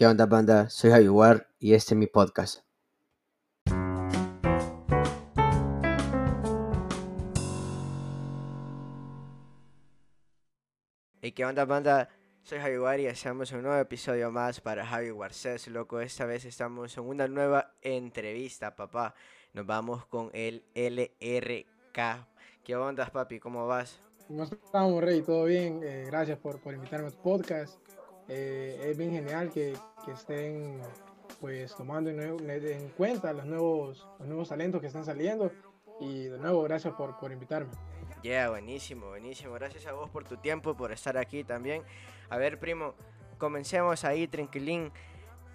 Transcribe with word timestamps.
¿Qué 0.00 0.06
onda 0.06 0.24
banda? 0.24 0.70
Soy 0.70 0.92
Javier 0.92 1.46
y 1.58 1.74
este 1.74 1.92
es 1.92 1.98
mi 1.98 2.06
podcast. 2.06 2.64
¿Y 11.20 11.32
qué 11.32 11.44
onda 11.44 11.66
banda? 11.66 12.08
Soy 12.44 12.60
Javier 12.60 13.00
y 13.00 13.06
hacemos 13.08 13.52
un 13.52 13.60
nuevo 13.60 13.76
episodio 13.76 14.30
más 14.30 14.62
para 14.62 14.86
Javi 14.86 15.10
Warces, 15.10 15.68
loco. 15.68 16.00
Esta 16.00 16.24
vez 16.24 16.46
estamos 16.46 16.96
en 16.96 17.04
una 17.04 17.28
nueva 17.28 17.74
entrevista, 17.82 18.74
papá. 18.74 19.14
Nos 19.52 19.66
vamos 19.66 20.06
con 20.06 20.30
el 20.32 20.64
LRK. 20.74 22.26
¿Qué 22.64 22.74
onda, 22.74 23.04
papi? 23.04 23.38
¿Cómo 23.38 23.66
vas? 23.66 24.00
¿Cómo 24.28 24.44
estamos, 24.44 25.04
Rey? 25.04 25.20
¿Todo 25.20 25.44
bien? 25.44 25.82
Eh, 25.82 26.04
gracias 26.06 26.38
por, 26.38 26.58
por 26.58 26.72
invitarme 26.72 27.08
a 27.08 27.10
tu 27.10 27.20
podcast. 27.20 27.89
Eh, 28.32 28.86
es 28.88 28.96
bien 28.96 29.10
genial 29.10 29.50
que, 29.50 29.74
que, 30.04 30.12
estén 30.12 30.78
pues 31.40 31.74
tomando 31.74 32.10
en, 32.10 32.88
cuenta 32.90 33.32
los 33.32 33.44
nuevos, 33.44 34.06
los 34.20 34.28
nuevos 34.28 34.48
talentos 34.48 34.80
que 34.80 34.86
están 34.86 35.04
saliendo. 35.04 35.50
Y 35.98 36.24
de 36.24 36.38
nuevo, 36.38 36.62
gracias 36.62 36.94
por, 36.94 37.18
por 37.18 37.32
invitarme. 37.32 37.72
Ya, 38.22 38.30
yeah, 38.30 38.50
buenísimo, 38.50 39.08
buenísimo. 39.08 39.54
Gracias 39.54 39.84
a 39.86 39.92
vos 39.92 40.08
por 40.10 40.24
tu 40.24 40.36
tiempo, 40.36 40.76
por 40.76 40.92
estar 40.92 41.18
aquí 41.18 41.42
también. 41.42 41.82
A 42.28 42.36
ver, 42.36 42.60
primo, 42.60 42.94
comencemos 43.36 44.04
ahí, 44.04 44.28
tranquilín. 44.28 44.92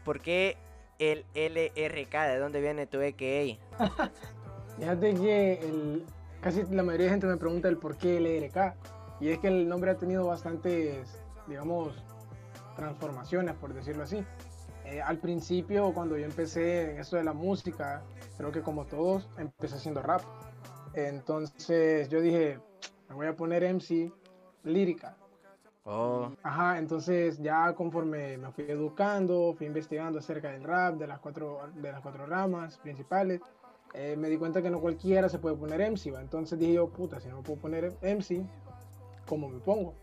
¿Por 0.03 0.20
qué 0.20 0.58
el 1.00 1.23
LRK? 1.34 2.28
¿De 2.28 2.39
dónde 2.39 2.59
viene 2.59 2.88
tu 2.88 3.00
EKA? 3.00 3.58
Fíjate 4.78 5.14
que 5.14 5.53
el, 5.53 6.05
casi 6.42 6.64
la 6.64 6.84
mayoría 6.84 7.05
de 7.05 7.12
gente 7.12 7.28
me 7.28 7.38
pregunta 7.38 7.70
el 7.70 7.78
por 7.78 7.98
qué 7.98 8.20
LRK. 8.20 8.76
Y 9.22 9.30
es 9.30 9.39
que 9.39 9.48
el 9.48 9.70
nombre 9.70 9.92
ha 9.92 9.95
tenido 9.95 10.28
bastantes, 10.28 11.23
digamos, 11.48 12.03
transformaciones, 12.76 13.56
por 13.56 13.74
decirlo 13.74 14.04
así. 14.04 14.24
Eh, 14.86 15.02
al 15.02 15.18
principio, 15.18 15.94
cuando 15.94 16.18
yo 16.18 16.26
empecé 16.26 16.92
en 16.92 17.00
esto 17.00 17.16
de 17.16 17.24
la 17.24 17.34
música, 17.34 18.04
creo 18.38 18.52
que 18.52 18.62
como 18.62 18.86
todos, 18.86 19.28
empecé 19.38 19.76
haciendo 19.76 20.02
rap. 20.02 20.22
Entonces 20.94 22.08
yo 22.09 22.22
dije, 22.22 22.59
me 23.09 23.16
voy 23.16 23.28
a 23.28 23.36
poner 23.36 23.64
MC 23.64 24.12
lírica. 24.64 25.17
Oh. 25.84 26.32
Ajá, 26.42 26.80
entonces 26.80 27.38
ya 27.40 27.73
conforme 27.73 28.38
me 28.38 28.52
fui 28.52 28.66
educando, 28.67 29.54
fui 29.56 29.67
investigando 29.67 30.20
acerca 30.20 30.52
del 30.52 30.64
rap, 30.64 30.95
de 30.95 31.08
las 31.08 31.20
cuatro, 31.20 31.60
de 31.76 31.92
las 31.92 32.02
cuatro 32.02 32.26
ramas 32.26 32.78
principales, 32.78 33.42
eh, 33.94 34.16
me 34.17 34.30
di 34.30 34.38
cuenta 34.38 34.62
que 34.62 34.70
no 34.70 34.82
cualquiera 34.82 35.30
se 35.30 35.39
puede 35.39 35.56
poner 35.56 35.82
MC. 35.82 36.12
¿va? 36.12 36.22
Entonces 36.22 36.58
dije 36.60 36.73
yo, 36.73 36.89
puta, 36.89 37.20
si 37.20 37.28
no 37.30 37.38
me 37.38 37.44
puedo 37.44 37.60
poner 37.60 37.98
MC, 38.02 38.45
¿cómo 39.28 39.48
me 39.48 39.60
pongo? 39.60 39.94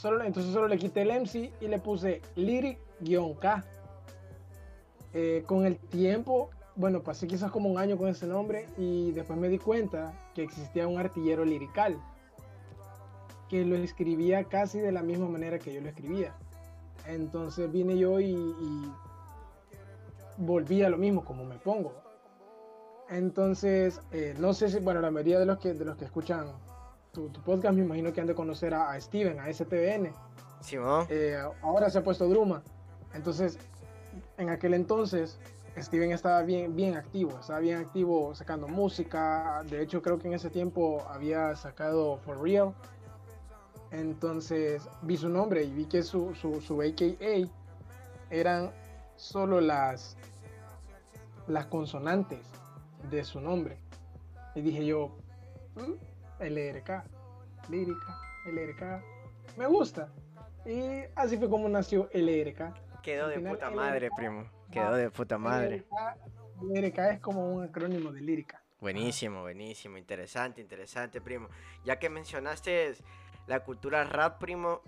Solo, 0.00 0.24
entonces 0.24 0.52
solo 0.52 0.66
le 0.66 0.78
quité 0.78 1.02
el 1.02 1.10
MC 1.10 1.52
y 1.60 1.68
le 1.68 1.78
puse 1.78 2.22
lyric-k. 2.36 3.64
Eh, 5.12 5.42
con 5.46 5.66
el 5.66 5.76
tiempo 5.76 6.50
bueno, 6.76 7.02
pasé 7.02 7.26
quizás 7.26 7.50
como 7.50 7.68
un 7.68 7.78
año 7.78 7.98
con 7.98 8.08
ese 8.08 8.26
nombre 8.26 8.66
y 8.78 9.12
después 9.12 9.38
me 9.38 9.50
di 9.50 9.58
cuenta 9.58 10.14
que 10.34 10.42
existía 10.42 10.88
un 10.88 10.98
artillero 10.98 11.44
lirical 11.44 12.00
que 13.50 13.66
lo 13.66 13.76
escribía 13.76 14.44
casi 14.44 14.78
de 14.78 14.90
la 14.90 15.02
misma 15.02 15.28
manera 15.28 15.58
que 15.58 15.74
yo 15.74 15.82
lo 15.82 15.88
escribía. 15.88 16.34
Entonces 17.06 17.70
vine 17.70 17.98
yo 17.98 18.18
y, 18.20 18.30
y 18.30 18.92
volví 20.38 20.82
a 20.82 20.88
lo 20.88 20.96
mismo, 20.96 21.22
como 21.22 21.44
me 21.44 21.58
pongo. 21.58 21.92
Entonces, 23.10 24.00
eh, 24.12 24.34
no 24.38 24.54
sé 24.54 24.70
si, 24.70 24.78
bueno, 24.78 25.00
la 25.00 25.10
mayoría 25.10 25.40
de 25.40 25.46
los 25.46 25.58
que, 25.58 25.74
de 25.74 25.84
los 25.84 25.96
que 25.96 26.04
escuchan 26.06 26.46
tu, 27.12 27.28
tu 27.28 27.40
podcast 27.42 27.74
me 27.74 27.82
imagino 27.82 28.12
que 28.12 28.20
han 28.20 28.26
de 28.26 28.34
conocer 28.34 28.74
a, 28.74 28.90
a 28.90 29.00
Steven, 29.00 29.38
a 29.40 29.52
STBN. 29.52 30.12
Sí, 30.60 30.76
¿no? 30.76 31.06
eh, 31.08 31.38
ahora 31.62 31.90
se 31.90 31.98
ha 31.98 32.02
puesto 32.02 32.28
Druma. 32.28 32.62
Entonces, 33.14 33.58
en 34.38 34.50
aquel 34.50 34.74
entonces 34.74 35.38
Steven 35.76 36.12
estaba 36.12 36.42
bien, 36.42 36.74
bien 36.74 36.96
activo, 36.96 37.38
estaba 37.40 37.60
bien 37.60 37.78
activo 37.78 38.34
sacando 38.34 38.68
música. 38.68 39.62
De 39.68 39.82
hecho, 39.82 40.02
creo 40.02 40.18
que 40.18 40.28
en 40.28 40.34
ese 40.34 40.50
tiempo 40.50 41.02
había 41.08 41.54
sacado 41.56 42.18
For 42.18 42.40
Real. 42.40 42.74
Entonces 43.90 44.88
vi 45.02 45.16
su 45.16 45.28
nombre 45.28 45.64
y 45.64 45.70
vi 45.72 45.86
que 45.86 46.02
su, 46.02 46.34
su, 46.34 46.60
su 46.60 46.80
AKA 46.80 47.50
eran 48.30 48.70
solo 49.16 49.60
las, 49.60 50.16
las 51.48 51.66
consonantes 51.66 52.46
de 53.10 53.24
su 53.24 53.40
nombre. 53.40 53.78
Y 54.54 54.60
dije 54.62 54.84
yo, 54.84 55.10
mm, 55.76 55.92
LRK, 56.40 57.04
lírica, 57.68 58.20
LRK, 58.46 59.02
me 59.56 59.66
gusta. 59.66 60.12
Y 60.66 61.04
así 61.14 61.36
fue 61.36 61.48
como 61.48 61.68
nació 61.68 62.08
LRK. 62.12 63.02
Quedó 63.02 63.28
de 63.28 63.40
puta 63.40 63.70
madre, 63.70 64.06
LRK, 64.06 64.16
primo. 64.16 64.50
Quedó 64.70 64.94
de 64.94 65.10
puta 65.10 65.38
madre. 65.38 65.84
Lírica 66.62 67.10
es 67.10 67.20
como 67.20 67.54
un 67.54 67.64
acrónimo 67.64 68.12
de 68.12 68.20
lírica. 68.20 68.62
Buenísimo, 68.80 69.42
buenísimo, 69.42 69.98
interesante, 69.98 70.60
interesante, 70.60 71.20
primo. 71.20 71.48
Ya 71.84 71.98
que 71.98 72.08
mencionaste 72.08 72.94
la 73.46 73.60
cultura 73.60 74.04
rap, 74.04 74.38
primo, 74.38 74.82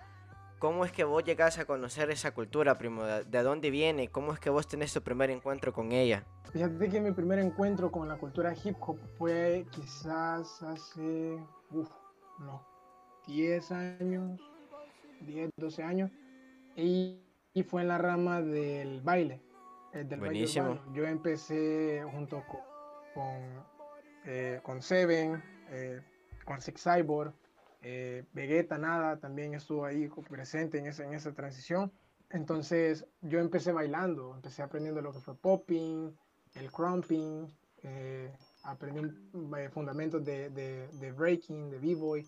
¿cómo 0.62 0.84
es 0.84 0.92
que 0.92 1.02
vos 1.02 1.24
llegás 1.24 1.58
a 1.58 1.64
conocer 1.64 2.08
esa 2.10 2.32
cultura, 2.32 2.78
primo? 2.78 3.02
¿De 3.02 3.42
dónde 3.42 3.68
viene? 3.68 4.06
¿Cómo 4.06 4.32
es 4.32 4.38
que 4.38 4.48
vos 4.48 4.68
tenés 4.68 4.92
tu 4.92 5.02
primer 5.02 5.28
encuentro 5.28 5.72
con 5.72 5.90
ella? 5.90 6.24
Fíjate 6.52 6.88
que 6.88 7.00
mi 7.00 7.10
primer 7.10 7.40
encuentro 7.40 7.90
con 7.90 8.06
la 8.06 8.16
cultura 8.16 8.54
hip 8.62 8.76
hop 8.78 8.96
fue 9.18 9.66
quizás 9.72 10.62
hace, 10.62 11.36
uff, 11.72 11.90
no, 12.38 12.64
10 13.26 13.72
años, 13.72 14.40
10, 15.22 15.50
12 15.56 15.82
años, 15.82 16.12
y, 16.76 17.18
y 17.54 17.64
fue 17.64 17.82
en 17.82 17.88
la 17.88 17.98
rama 17.98 18.40
del 18.40 19.00
baile 19.00 19.42
el 19.92 20.08
del 20.08 20.20
Buenísimo. 20.20 20.78
Yo 20.94 21.04
empecé 21.04 22.04
junto 22.12 22.40
con, 22.46 22.60
con, 23.14 23.64
eh, 24.26 24.60
con 24.62 24.80
Seven, 24.80 25.42
eh, 25.70 26.00
con 26.44 26.60
Six 26.60 26.84
Cyborg, 26.84 27.34
eh, 27.82 28.25
Vegeta 28.32 28.78
Nada 28.78 29.19
también 29.19 29.54
estuvo 29.54 29.84
ahí 29.84 30.09
presente 30.28 30.78
en, 30.78 30.87
ese, 30.87 31.04
en 31.04 31.15
esa 31.15 31.32
transición. 31.32 31.93
Entonces 32.31 33.06
yo 33.20 33.41
empecé 33.41 33.72
bailando, 33.72 34.34
empecé 34.34 34.62
aprendiendo 34.62 35.03
lo 35.03 35.12
que 35.12 35.20
fue 35.20 35.37
popping, 35.37 36.16
el 36.54 36.71
crumping, 36.71 37.47
eh, 37.82 38.32
aprendí 38.65 39.00
eh, 39.59 39.69
fundamentos 39.71 40.25
de, 40.25 40.50
de, 40.50 40.88
de, 40.88 41.12
breaking, 41.12 41.71
de 41.71 41.78
b-boy. 41.78 42.26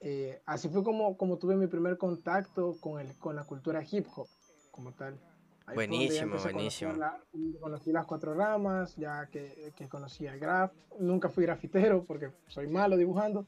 Eh, 0.00 0.42
así 0.44 0.68
fue 0.68 0.82
como, 0.84 1.16
como 1.16 1.38
tuve 1.38 1.56
mi 1.56 1.66
primer 1.66 1.96
contacto 1.96 2.76
con, 2.80 3.00
el, 3.00 3.16
con 3.18 3.36
la 3.36 3.44
cultura 3.44 3.82
hip 3.90 4.06
hop 4.14 4.28
como 4.70 4.92
tal. 4.92 5.18
Ahí 5.66 5.74
buenísimo, 5.74 6.36
buenísimo. 6.38 6.92
La, 6.92 7.18
conocí 7.60 7.90
las 7.90 8.06
cuatro 8.06 8.34
ramas, 8.34 8.94
ya 8.96 9.26
que, 9.26 9.72
que, 9.74 9.88
conocí 9.88 10.26
el 10.26 10.38
graf. 10.38 10.72
Nunca 11.00 11.28
fui 11.28 11.44
grafitero 11.44 12.04
porque 12.04 12.30
soy 12.46 12.68
malo 12.68 12.96
dibujando, 12.96 13.46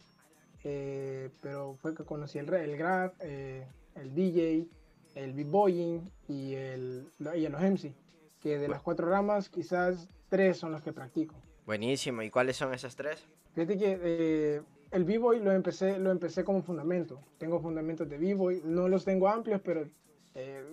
eh, 0.65 1.31
pero 1.41 1.75
fue 1.75 1.95
que 1.95 2.05
conocí 2.05 2.39
el, 2.39 2.53
el 2.53 2.77
graf, 2.77 3.15
eh, 3.21 3.67
el 3.95 4.15
DJ, 4.15 4.67
el 5.15 5.33
b-boying 5.33 6.11
y, 6.29 6.55
el, 6.55 7.09
y 7.35 7.49
los 7.49 7.61
MC. 7.61 7.93
Que 8.41 8.59
de 8.59 8.69
las 8.69 8.83
cuatro 8.83 9.09
ramas, 9.09 9.49
quizás 9.49 10.09
tres 10.29 10.59
son 10.59 10.73
los 10.73 10.83
que 10.83 10.93
practico. 10.93 11.35
Buenísimo, 11.67 12.23
¿y 12.23 12.31
cuáles 12.31 12.57
son 12.57 12.73
esas 12.73 12.97
tres? 12.97 13.27
Fíjate 13.55 13.77
que 13.77 13.99
eh, 14.01 14.63
el 14.91 15.05
b-boy 15.05 15.41
lo 15.41 15.53
empecé, 15.53 15.99
lo 15.99 16.11
empecé 16.11 16.45
como 16.45 16.63
fundamento. 16.63 17.21
Tengo 17.39 17.61
fundamentos 17.61 18.09
de 18.09 18.17
b-boy, 18.19 18.63
no 18.65 18.89
los 18.89 19.05
tengo 19.05 19.29
amplios, 19.29 19.61
pero 19.63 19.87
eh, 20.35 20.65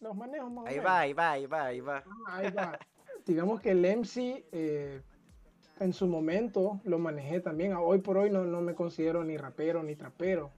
los 0.00 0.16
manejos 0.16 0.50
más 0.50 0.66
ahí 0.66 0.78
va, 0.78 1.00
ahí 1.00 1.12
va, 1.12 1.30
ahí 1.32 1.46
va, 1.46 1.64
ahí 1.66 1.80
va. 1.80 2.04
Ah, 2.26 2.36
ahí 2.38 2.50
va. 2.50 2.78
Digamos 3.26 3.60
que 3.60 3.70
el 3.70 3.84
MC 3.84 4.44
eh, 4.52 5.02
en 5.80 5.92
su 5.92 6.06
momento 6.06 6.80
lo 6.84 6.98
manejé 6.98 7.40
también. 7.40 7.74
Hoy 7.74 7.98
por 7.98 8.16
hoy 8.18 8.30
no, 8.30 8.44
no 8.44 8.60
me 8.60 8.74
considero 8.74 9.24
ni 9.24 9.36
rapero 9.36 9.82
ni 9.82 9.96
trapero. 9.96 10.50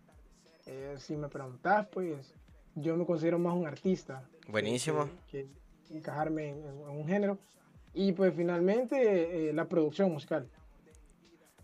Eh, 0.66 0.96
si 0.98 1.16
me 1.16 1.28
preguntas, 1.28 1.86
pues 1.92 2.34
yo 2.74 2.96
me 2.96 3.06
considero 3.06 3.38
más 3.38 3.54
un 3.54 3.66
artista. 3.66 4.28
Buenísimo. 4.48 5.08
Que, 5.30 5.46
que 5.88 5.96
encajarme 5.96 6.50
en, 6.50 6.64
en, 6.64 6.88
un 6.88 7.06
género. 7.06 7.38
Y 7.94 8.12
pues 8.12 8.34
finalmente 8.34 9.48
eh, 9.48 9.52
la 9.52 9.66
producción 9.66 10.12
musical. 10.12 10.48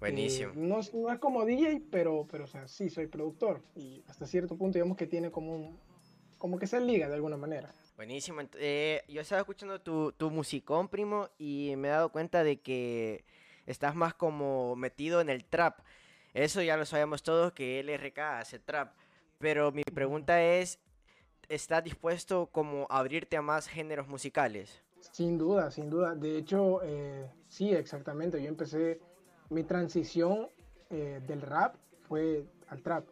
Buenísimo. 0.01 0.53
no, 0.57 0.81
no, 0.95 1.13
es 1.13 1.19
como 1.21 1.45
DJ, 1.45 1.83
pero, 1.91 2.27
pero 2.29 2.45
o 2.45 2.47
sea, 2.49 2.67
sí 2.67 2.91
soy 2.91 3.07
productor. 3.07 3.61
Y 3.77 4.03
hasta 4.09 4.27
cierto 4.27 4.57
punto 4.57 4.79
digamos 4.79 4.97
que 4.97 5.07
tiene 5.07 5.31
como 5.31 5.55
un, 5.55 5.79
como 6.39 6.59
que 6.59 6.67
se 6.67 6.81
liga 6.81 7.09
de 7.09 7.15
alguna 7.15 7.37
manera. 7.37 7.73
Buenísimo. 7.97 8.41
Eh, 8.55 9.03
yo 9.07 9.21
estaba 9.21 9.43
escuchando 9.43 9.81
tu, 9.81 10.11
tu 10.13 10.31
musicón, 10.31 10.89
primo, 10.89 11.29
y 11.39 11.75
me 11.77 11.87
he 11.87 11.91
dado 11.93 12.11
cuenta 12.11 12.43
de 12.43 12.61
que 12.61 13.25
estás 13.67 13.95
más 13.95 14.15
como 14.15 14.77
metido 14.77 15.21
en 15.21 15.29
el 15.29 15.45
trap. 15.45 15.81
Eso 16.35 16.63
ya 16.63 16.77
lo 16.77 16.85
sabemos 16.87 17.23
todos, 17.23 17.53
que 17.53 17.81
LRK 17.81 18.19
hace 18.41 18.59
trap. 18.59 18.95
Pero 19.39 19.73
mi 19.73 19.83
pregunta 19.85 20.43
es, 20.43 20.79
¿estás 21.49 21.85
dispuesto 21.85 22.49
como 22.53 22.87
a 22.89 22.99
abrirte 22.99 23.37
a 23.37 23.43
más 23.43 23.67
géneros 23.67 24.09
musicales? 24.09 24.83
Sin 25.01 25.37
duda, 25.37 25.71
sin 25.71 25.91
duda. 25.91 26.15
De 26.15 26.39
hecho, 26.39 26.81
eh, 26.83 27.29
sí, 27.49 27.73
exactamente. 27.73 28.41
Yo 28.43 28.49
empecé, 28.49 29.01
mi 29.51 29.65
transición 29.65 30.49
eh, 30.91 31.21
del 31.27 31.43
rap 31.43 31.75
fue 32.09 32.47
al 32.69 32.83
trap. 32.83 33.07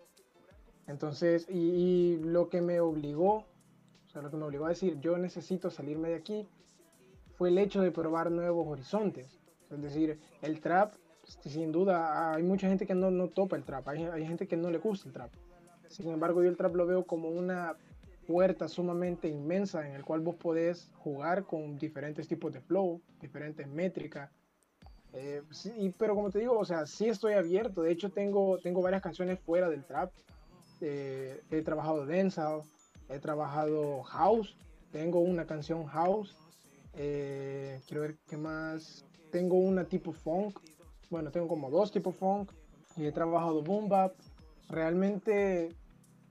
Entonces, 0.86 1.46
y, 1.48 1.58
y, 1.58 2.16
lo 2.18 2.48
que 2.48 2.60
me 2.60 2.80
obligó 2.80 3.44
o 4.10 4.12
sea, 4.12 4.22
lo 4.22 4.30
que 4.32 4.36
me 4.36 4.44
obligó 4.44 4.66
a 4.66 4.70
decir, 4.70 4.98
yo 4.98 5.16
necesito 5.18 5.70
salirme 5.70 6.08
de 6.08 6.16
aquí, 6.16 6.48
fue 7.38 7.48
el 7.48 7.58
hecho 7.58 7.80
de 7.80 7.92
probar 7.92 8.32
nuevos 8.32 8.66
horizontes. 8.66 9.39
Es 9.70 9.82
decir, 9.82 10.18
el 10.42 10.60
trap, 10.60 10.94
sin 11.24 11.72
duda, 11.72 12.34
hay 12.34 12.42
mucha 12.42 12.68
gente 12.68 12.86
que 12.86 12.94
no, 12.94 13.10
no 13.10 13.28
topa 13.28 13.56
el 13.56 13.64
trap, 13.64 13.88
hay, 13.88 14.04
hay 14.04 14.26
gente 14.26 14.46
que 14.48 14.56
no 14.56 14.70
le 14.70 14.78
gusta 14.78 15.08
el 15.08 15.14
trap. 15.14 15.30
Sin 15.88 16.08
embargo, 16.08 16.42
yo 16.42 16.48
el 16.48 16.56
trap 16.56 16.74
lo 16.74 16.86
veo 16.86 17.04
como 17.04 17.28
una 17.28 17.76
puerta 18.26 18.68
sumamente 18.68 19.28
inmensa 19.28 19.86
en 19.88 19.94
el 19.94 20.04
cual 20.04 20.20
vos 20.20 20.36
podés 20.36 20.88
jugar 20.98 21.44
con 21.44 21.76
diferentes 21.78 22.28
tipos 22.28 22.52
de 22.52 22.60
flow, 22.60 23.00
diferentes 23.20 23.66
métricas. 23.66 24.30
Eh, 25.12 25.42
sí, 25.50 25.92
pero 25.98 26.14
como 26.14 26.30
te 26.30 26.38
digo, 26.38 26.56
o 26.56 26.64
sea, 26.64 26.86
sí 26.86 27.08
estoy 27.08 27.32
abierto. 27.32 27.82
De 27.82 27.90
hecho, 27.90 28.10
tengo, 28.10 28.58
tengo 28.58 28.82
varias 28.82 29.02
canciones 29.02 29.40
fuera 29.40 29.68
del 29.68 29.84
trap. 29.84 30.12
Eh, 30.80 31.42
he 31.50 31.62
trabajado 31.62 32.06
dancehall, 32.06 32.62
he 33.08 33.18
trabajado 33.18 34.02
house, 34.04 34.56
tengo 34.92 35.18
una 35.18 35.46
canción 35.46 35.86
house. 35.86 36.36
Eh, 36.94 37.80
quiero 37.86 38.02
ver 38.02 38.16
qué 38.28 38.36
más. 38.36 39.04
Tengo 39.30 39.58
una 39.58 39.84
tipo 39.84 40.12
funk. 40.12 40.58
Bueno, 41.08 41.30
tengo 41.30 41.48
como 41.48 41.70
dos 41.70 41.90
tipos 41.90 42.14
funk. 42.16 42.52
Y 42.96 43.06
he 43.06 43.12
trabajado 43.12 43.62
boom 43.62 43.88
bap. 43.88 44.14
Realmente 44.68 45.74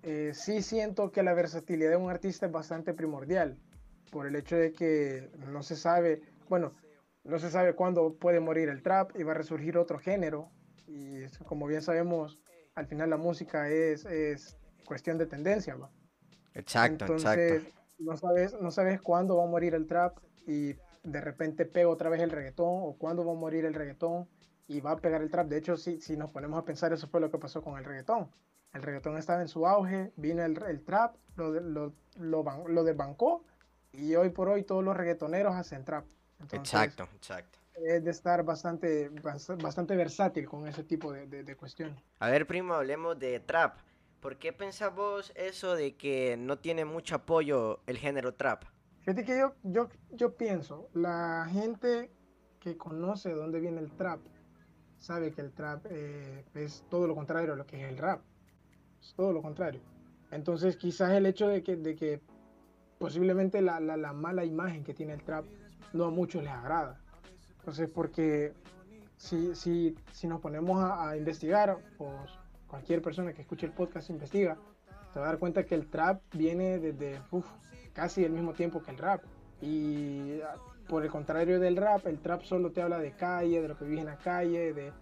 eh, 0.04 0.32
sí 0.34 0.62
siento 0.62 1.12
que 1.12 1.24
la 1.24 1.34
versatilidad 1.34 1.92
de 1.92 1.98
un 1.98 2.10
artista 2.10 2.46
es 2.46 2.52
bastante 2.52 2.94
primordial, 2.94 3.58
por 4.12 4.26
el 4.28 4.36
hecho 4.36 4.56
de 4.56 4.72
que 4.72 5.30
no 5.52 5.62
se 5.62 5.76
sabe, 5.76 6.22
bueno, 6.48 6.74
no 7.24 7.38
se 7.38 7.50
sabe 7.50 7.76
cuándo 7.76 8.16
puede 8.16 8.40
morir 8.40 8.70
el 8.70 8.82
trap 8.82 9.12
y 9.20 9.24
va 9.24 9.34
a 9.34 9.36
resurgir 9.36 9.78
otro 9.78 10.00
género. 10.00 10.50
Y 10.88 11.26
como 11.46 11.68
bien 11.68 11.82
sabemos, 11.82 12.40
al 12.76 12.88
final 12.88 13.10
la 13.10 13.18
música 13.18 13.70
es, 13.70 14.06
es 14.06 14.58
cuestión 14.86 15.18
de 15.18 15.26
tendencia. 15.26 15.76
¿va? 15.76 15.92
Exacto, 16.54 17.06
Entonces, 17.06 17.64
No 18.00 18.16
sabes, 18.16 18.60
no 18.60 18.72
sabes 18.72 19.02
cuándo 19.02 19.36
va 19.38 19.44
a 19.44 19.48
morir 19.48 19.76
el 19.76 19.86
trap 19.86 20.18
y 20.48 20.76
de 21.04 21.22
repente 21.22 21.66
pega 21.66 21.90
otra 21.90 22.10
vez 22.10 22.22
el 22.22 22.32
reggaetón 22.32 22.68
o 22.70 22.96
cuándo 22.98 23.26
va 23.26 23.32
a 23.32 23.36
morir 23.36 23.66
el 23.66 23.74
reggaetón 23.74 24.28
y 24.68 24.82
va 24.82 24.92
a 24.92 24.98
pegar 24.98 25.22
el 25.22 25.32
trap. 25.32 25.48
De 25.48 25.58
hecho, 25.58 25.78
si, 25.78 26.00
si 26.02 26.18
nos 26.18 26.32
ponemos 26.32 26.60
a 26.60 26.66
pensar, 26.66 26.94
eso 26.94 27.08
fue 27.08 27.22
lo 27.22 27.32
que 27.32 27.38
pasó 27.38 27.62
con 27.62 27.78
el 27.78 27.86
reggaetón 27.86 28.30
el 28.74 28.84
reggaetón 28.84 29.18
estaba 29.18 29.42
en 29.42 29.48
su 29.48 29.66
auge, 29.66 30.12
vino 30.16 30.44
el, 30.44 30.62
el 30.64 30.84
trap, 30.84 31.16
lo, 31.36 31.52
lo, 31.60 31.94
lo, 32.18 32.68
lo, 32.68 32.84
desbancó 32.84 33.44
y 33.92 34.16
hoy 34.16 34.30
por 34.30 34.50
hoy 34.50 34.64
todos 34.64 34.84
los 34.84 34.96
reggaetoneros 34.96 35.56
hacen 35.56 35.84
trap. 35.84 36.06
exacto, 36.52 37.08
exacto. 37.16 37.60
Es 37.76 38.04
de 38.04 38.12
estar 38.12 38.44
bastante, 38.44 39.10
bastante 39.62 39.96
versátil 39.96 40.48
con 40.48 40.68
ese 40.68 40.84
tipo 40.84 41.14
de, 41.14 41.28
de, 41.28 41.56
cuestiones. 41.56 41.98
A 42.20 42.30
ver, 42.30 42.46
primo, 42.46 42.74
hablemos 42.74 43.18
de 43.18 43.40
trap. 43.40 43.78
¿Por 44.20 44.38
qué 44.38 44.52
pensás 44.52 44.94
vos 44.94 45.32
eso 45.36 45.76
de 45.76 45.96
que 45.96 46.36
no 46.38 46.60
tiene 46.60 46.84
mucho 46.84 47.16
apoyo 47.16 47.80
el 47.88 47.98
género 47.98 48.34
trap? 48.34 48.66
Fíjate 49.02 49.24
que 49.24 49.38
yo, 49.38 49.54
yo, 49.64 49.90
yo 50.12 50.36
pienso, 50.36 50.90
la 50.94 51.48
gente 51.52 52.12
que 52.60 52.78
conoce 52.78 53.30
de 53.30 53.36
dónde 53.36 53.60
viene 53.60 53.80
el 53.80 53.92
trap 53.92 54.20
sabe 54.98 55.32
que 55.32 55.42
el 55.42 55.52
trap 55.52 55.86
eh, 55.90 56.46
es 56.54 56.84
todo 56.90 57.08
lo 57.08 57.16
contrario 57.16 57.54
a 57.54 57.56
lo 57.56 57.66
que 57.66 57.82
es 57.82 57.90
el 57.90 57.98
rap 57.98 58.22
es 59.02 59.14
todo 59.16 59.34
lo 59.34 59.42
contrario. 59.42 59.82
Entonces 60.32 60.78
quizás 60.78 61.12
el 61.12 61.26
hecho 61.26 61.48
de 61.48 61.64
que, 61.64 61.76
de 61.76 61.96
que 61.96 62.22
posiblemente 62.98 63.62
la, 63.62 63.80
la, 63.80 64.14
mala 64.14 64.46
imagen 64.46 64.84
que 64.84 64.94
tiene 64.94 65.14
el 65.14 65.24
trap 65.24 65.46
no 65.94 66.06
a 66.06 66.12
muchos 66.12 66.44
les 66.44 66.52
agrada. 66.52 67.00
Entonces 67.60 67.90
porque 67.90 68.54
si, 69.18 69.56
si, 69.56 69.96
si 70.12 70.28
nos 70.28 70.40
ponemos 70.42 70.84
a, 70.84 71.16
investigar, 71.18 71.78
pues 71.98 72.14
cualquier 72.68 73.02
persona 73.02 73.34
que 73.34 73.42
escuche 73.42 73.66
el 73.66 73.74
podcast 73.74 74.10
investiga, 74.10 74.58
se 75.14 75.20
va 75.20 75.26
a 75.26 75.30
dar 75.30 75.40
cuenta 75.40 75.66
que 75.66 75.76
el 75.76 75.88
trap 75.88 76.22
viene 76.34 76.78
desde 76.78 77.20
casi 78.00 78.24
el 78.24 78.32
mismo 78.32 78.54
tiempo 78.54 78.82
que 78.82 78.92
el 78.92 78.98
rap. 78.98 79.22
Y 79.62 80.40
por 80.88 81.04
el 81.04 81.12
contrario 81.12 81.60
del 81.60 81.76
rap, 81.76 82.08
el 82.08 82.20
trap 82.20 82.44
solo 82.44 82.72
te 82.72 82.82
habla 82.82 82.98
de 82.98 83.12
calle, 83.12 83.62
de 83.62 83.68
lo 83.68 83.78
que 83.78 83.84
vive 83.84 84.00
en 84.00 84.06
la 84.06 84.18
calle, 84.18 84.74
de, 84.74 84.94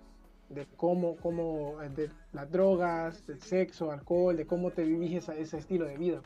de 0.50 0.66
cómo, 0.76 1.16
cómo 1.18 1.82
eh, 1.84 1.90
de 1.90 2.10
las 2.34 2.52
drogas, 2.52 3.28
del 3.28 3.40
sexo, 3.40 3.92
alcohol, 3.92 4.36
de 4.36 4.48
cómo 4.48 4.72
te 4.72 4.84
vivís 4.84 5.30
ese 5.30 5.58
estilo 5.60 5.86
de 5.86 5.96
vida. 5.96 6.22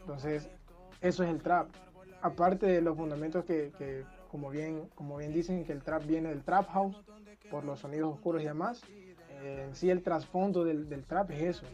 Entonces, 0.00 0.50
eso 1.00 1.24
es 1.24 1.30
el 1.30 1.40
trap. 1.40 1.68
Aparte 2.20 2.66
de 2.66 2.82
los 2.82 2.94
fundamentos 2.94 3.46
que, 3.46 3.72
que, 3.78 4.04
como, 4.30 4.50
bien, 4.50 4.90
como 4.94 5.16
bien 5.16 5.32
dicen, 5.32 5.64
que 5.64 5.72
el 5.72 5.82
trap 5.82 6.04
viene 6.04 6.28
del 6.28 6.42
trap 6.42 6.68
house, 6.68 7.02
por 7.50 7.64
los 7.64 7.80
sonidos 7.80 8.12
oscuros 8.12 8.42
y 8.42 8.44
demás, 8.44 8.82
eh, 9.42 9.64
en 9.66 9.74
sí 9.74 9.88
el 9.88 10.02
trasfondo 10.02 10.62
del, 10.62 10.90
del, 10.90 11.04
trap 11.04 11.30
es 11.30 11.56
eso, 11.56 11.66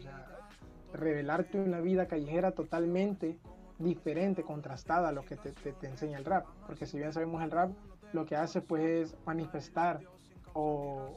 revelarte 0.93 1.59
una 1.59 1.81
vida 1.81 2.07
callejera 2.07 2.51
totalmente 2.51 3.37
diferente, 3.81 4.43
contrastada 4.43 5.09
a 5.09 5.11
lo 5.11 5.23
que 5.25 5.35
te, 5.35 5.51
te, 5.51 5.73
te 5.73 5.87
enseña 5.87 6.17
el 6.17 6.25
rap. 6.25 6.45
Porque 6.65 6.85
si 6.85 6.97
bien 6.97 7.13
sabemos 7.13 7.43
el 7.43 7.51
rap, 7.51 7.71
lo 8.13 8.25
que 8.25 8.35
hace 8.35 8.61
pues 8.61 8.83
es 8.83 9.17
manifestar 9.25 10.01
o, 10.53 11.15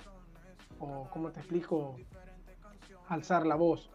o 0.79 1.09
¿cómo 1.11 1.31
te 1.31 1.41
explico? 1.41 1.97
Alzar 3.09 3.47
la 3.47 3.57
voz. 3.57 3.91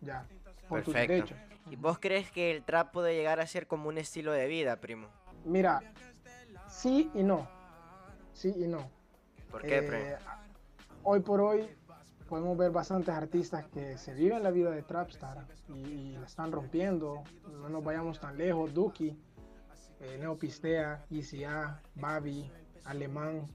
Ya, 0.00 0.26
por 0.68 0.82
Perfecto. 0.82 1.34
¿Y 1.70 1.76
vos 1.76 1.98
crees 1.98 2.30
que 2.30 2.50
el 2.50 2.64
trap 2.64 2.92
puede 2.92 3.14
llegar 3.14 3.40
a 3.40 3.46
ser 3.46 3.66
como 3.66 3.88
un 3.88 3.98
estilo 3.98 4.32
de 4.32 4.46
vida, 4.48 4.76
primo? 4.76 5.08
Mira, 5.44 5.80
sí 6.68 7.10
y 7.14 7.22
no. 7.22 7.48
Sí 8.32 8.52
y 8.56 8.66
no. 8.66 8.90
¿Por 9.50 9.62
qué, 9.62 9.82
primo? 9.82 10.04
Eh, 10.04 10.16
hoy 11.04 11.20
por 11.20 11.40
hoy 11.40 11.68
podemos 12.32 12.56
ver 12.56 12.70
bastantes 12.70 13.14
artistas 13.14 13.66
que 13.66 13.98
se 13.98 14.14
viven 14.14 14.42
la 14.42 14.50
vida 14.50 14.70
de 14.70 14.80
Trapstar 14.80 15.44
y, 15.68 16.12
la 16.12 16.24
están 16.24 16.50
rompiendo. 16.50 17.24
No 17.60 17.68
nos 17.68 17.84
vayamos 17.84 18.20
tan 18.20 18.38
lejos. 18.38 18.72
Duki, 18.72 19.14
eh, 20.00 20.16
Neopistea, 20.18 21.04
ICA, 21.10 21.82
Babi, 21.94 22.50
Alemán, 22.84 23.46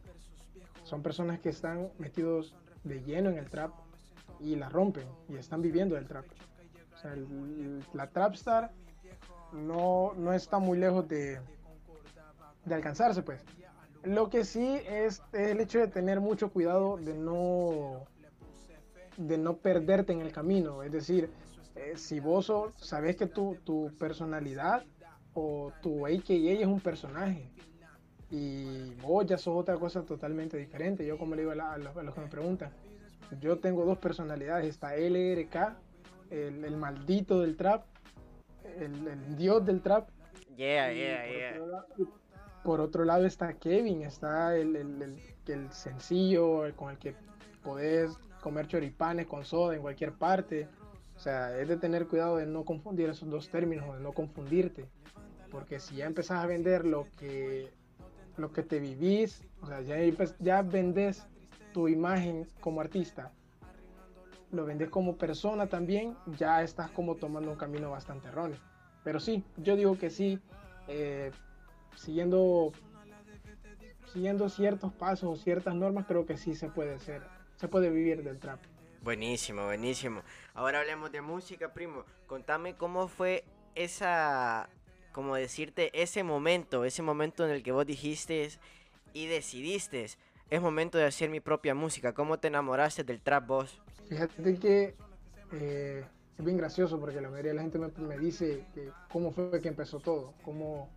son 0.84 1.02
personas 1.02 1.40
que 1.40 1.50
están 1.50 1.90
metidos 1.98 2.56
de 2.84 3.02
lleno 3.02 3.32
en 3.32 3.40
el 3.40 3.50
trap 3.50 3.72
y 4.40 4.56
la 4.56 4.70
rompen 4.70 5.08
y 5.28 5.38
están 5.38 5.64
viviendo 5.64 5.96
del 5.96 6.06
trap. 6.06 6.26
O 6.94 6.98
sea, 7.00 7.16
la 7.94 8.12
trapstar 8.12 8.72
no, 9.54 10.14
no 10.16 10.34
está 10.34 10.60
muy 10.60 10.78
lejos 10.78 11.08
de, 11.08 11.40
de 12.64 12.76
alcanzarse, 12.76 13.24
pues. 13.24 13.42
Lo 14.04 14.30
que 14.30 14.46
sí 14.46 14.80
es, 14.88 15.24
el 15.34 15.62
hecho 15.62 15.80
de 15.80 15.88
tener 15.88 16.20
mucho 16.20 16.52
cuidado 16.52 16.98
de 16.98 17.16
no, 17.16 18.06
de 19.18 19.38
no 19.38 19.58
perderte 19.58 20.14
en 20.14 20.22
el 20.22 20.32
camino. 20.32 20.84
Es 20.84 20.92
decir, 20.92 21.30
eh, 21.76 21.94
si 21.96 22.20
vos 22.20 22.52
sabes 22.78 23.16
que 23.16 23.28
tu, 23.28 23.56
tu 23.64 23.92
personalidad 24.00 24.84
o 25.34 25.72
tu 25.82 26.06
AKA 26.06 26.34
es 26.34 26.66
un 26.66 26.80
personaje 26.80 27.52
y 28.30 28.94
vos 28.96 29.26
ya 29.26 29.38
sos 29.38 29.56
otra 29.56 29.78
cosa 29.78 30.04
totalmente 30.04 30.58
diferente. 30.58 31.06
Yo 31.06 31.18
como 31.18 31.36
le 31.36 31.42
digo 31.44 31.52
a, 31.52 31.78
los, 31.78 32.14
que 32.14 32.22
me 32.22 32.28
preguntan, 32.28 32.72
yo 33.40 33.58
tengo 33.60 33.86
dos 33.86 33.98
personalidades, 33.98 34.68
está 34.68 34.96
LRK, 34.96 35.76
el, 36.30 36.66
el 36.66 36.78
maldito 36.78 37.42
del 37.42 37.56
trap, 37.56 37.86
el, 38.78 39.08
el, 39.08 39.38
dios 39.38 39.66
del 39.66 39.82
trap. 39.82 40.10
Yeah, 40.56 40.92
yeah, 40.92 41.26
yeah. 41.28 42.06
por 42.64 42.82
otro 42.82 43.06
lado 43.06 43.26
está 43.26 43.54
Kevin, 43.54 44.02
está 44.02 44.56
el, 44.58 44.76
el, 44.76 45.20
el, 45.46 45.72
sencillo, 45.72 46.64
con 46.76 46.90
el 46.90 46.98
que 46.98 47.14
podés 47.64 48.18
comer 48.42 48.68
choripanes 48.68 49.28
con 49.28 49.46
soda 49.46 49.76
en 49.76 49.82
cualquier 49.82 50.14
parte. 50.14 50.68
O 51.16 51.20
sea, 51.20 51.58
es 51.60 51.68
de 51.68 51.78
tener 51.78 52.08
cuidado 52.08 52.38
de 52.38 52.46
no 52.46 52.64
confundir 52.64 53.10
esos 53.10 53.30
dos 53.30 53.50
términos, 53.50 53.96
de 53.96 54.02
no 54.02 54.12
confundirte. 54.12 54.86
Porque 55.50 55.80
si 55.80 55.96
ya 55.96 56.06
empezás 56.06 56.44
a 56.44 56.48
vender 56.48 56.86
lo 56.86 57.08
que 57.18 57.72
lo 58.38 58.52
que 58.52 58.64
te 58.64 58.80
vivís, 58.80 59.42
o 59.62 59.68
sea, 59.68 59.82
ya, 59.82 59.98
ya 60.40 60.62
vendes 60.62 61.26
tu 61.74 61.88
imagen 61.88 62.48
como 62.62 62.82
artista, 62.82 63.32
lo 64.52 64.66
vendes 64.66 64.90
como 64.90 65.18
persona 65.18 65.68
también, 65.68 66.16
ya 66.38 66.62
estás 66.62 66.90
como 66.92 67.16
tomando 67.16 67.52
un 67.52 67.58
camino 67.58 67.92
bastante 67.92 68.30
erróneo. 68.30 68.60
Pero 69.04 69.20
sí, 69.20 69.44
yo 69.58 69.76
digo 69.76 69.98
que 69.98 70.10
sí, 70.10 70.40
eh, 70.88 71.32
siguiendo, 71.96 72.72
siguiendo 74.14 74.50
ciertos 74.50 74.94
pasos, 74.94 75.42
ciertas 75.42 75.76
normas, 75.76 76.06
creo 76.08 76.26
que 76.26 76.38
sí 76.38 76.56
se 76.56 76.70
puede 76.70 76.94
hacer, 76.94 77.24
se 77.58 77.68
puede 77.68 77.90
vivir 77.90 78.24
del 78.24 78.40
trap. 78.40 78.60
Buenísimo, 79.04 79.66
buenísimo. 79.66 80.22
Ahora 80.54 80.80
hablemos 80.80 81.12
de 81.12 81.22
música, 81.22 81.74
primo. 81.74 82.04
Contame 82.26 82.76
cómo 82.76 83.08
fue 83.08 83.44
esa 83.76 84.70
como 85.12 85.36
decirte 85.36 85.90
ese 86.00 86.22
momento, 86.24 86.86
ese 86.86 87.02
momento 87.02 87.44
en 87.44 87.50
el 87.50 87.64
que 87.64 87.72
vos 87.72 87.88
dijiste 87.88 88.50
y 89.14 89.26
decidiste, 89.26 90.06
es 90.50 90.62
momento 90.62 91.00
de 91.00 91.06
hacer 91.06 91.32
mi 91.32 91.40
propia 91.40 91.74
música. 91.74 92.14
¿Cómo 92.14 92.38
te 92.38 92.50
enamoraste 92.50 93.04
del 93.04 93.20
trap 93.22 93.48
vos? 93.48 93.82
Fíjate 94.08 94.60
que 94.60 94.94
eh, 95.54 96.06
es 96.38 96.46
bien 96.46 96.58
gracioso 96.58 97.00
porque 97.00 97.20
la 97.20 97.32
mayoría 97.32 97.52
de 97.52 97.56
la 97.56 97.62
gente 97.64 97.80
me, 97.80 98.18
dice 98.20 98.64
que 98.76 98.92
cómo 99.12 99.32
fue 99.32 99.60
que 99.60 99.70
empezó 99.70 100.00
todo, 100.00 100.36
cómo, 100.44 100.90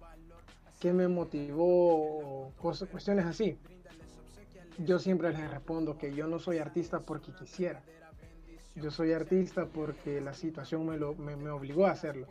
qué 0.80 0.92
me 0.92 1.08
motivó, 1.08 2.52
cosas, 2.60 2.90
cuestiones 2.90 3.24
así. 3.24 3.56
Yo 4.84 4.98
siempre 4.98 5.30
les 5.30 5.50
respondo 5.50 5.98
que 5.98 6.14
yo 6.14 6.26
no 6.26 6.38
soy 6.38 6.58
artista 6.58 7.00
porque 7.00 7.32
quisiera. 7.32 7.82
Yo 8.76 8.90
soy 8.90 9.12
artista 9.12 9.66
porque 9.66 10.20
la 10.22 10.32
situación 10.32 10.86
me, 10.86 10.96
lo, 10.96 11.14
me 11.14 11.50
obligó 11.50 11.86
a 11.86 11.90
hacerlo. 11.90 12.26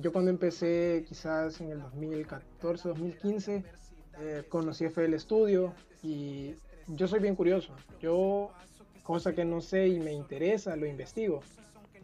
yo 0.00 0.12
cuando 0.12 0.30
empecé, 0.30 1.04
quizás 1.08 1.60
en 1.60 1.70
el 1.70 1.80
2014, 1.80 2.88
2015, 2.88 3.64
eh, 4.20 4.44
conocí 4.48 4.84
FL 4.84 5.18
Studio 5.18 5.72
y 6.04 6.54
yo 6.86 7.08
soy 7.08 7.18
bien 7.18 7.34
curioso. 7.34 7.74
Yo, 8.00 8.52
cosa 9.02 9.34
que 9.34 9.44
no 9.44 9.60
sé 9.60 9.88
y 9.88 9.98
me 9.98 10.12
interesa, 10.12 10.76
lo 10.76 10.86
investigo. 10.86 11.40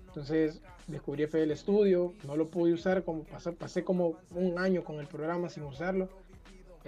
Entonces 0.08 0.60
descubrí 0.88 1.24
FL 1.24 1.54
Studio, 1.56 2.14
no 2.24 2.34
lo 2.34 2.48
pude 2.48 2.72
usar, 2.72 3.04
como 3.04 3.22
pasé, 3.22 3.52
pasé 3.52 3.84
como 3.84 4.16
un 4.34 4.58
año 4.58 4.82
con 4.82 4.98
el 4.98 5.06
programa 5.06 5.48
sin 5.48 5.62
usarlo. 5.62 6.08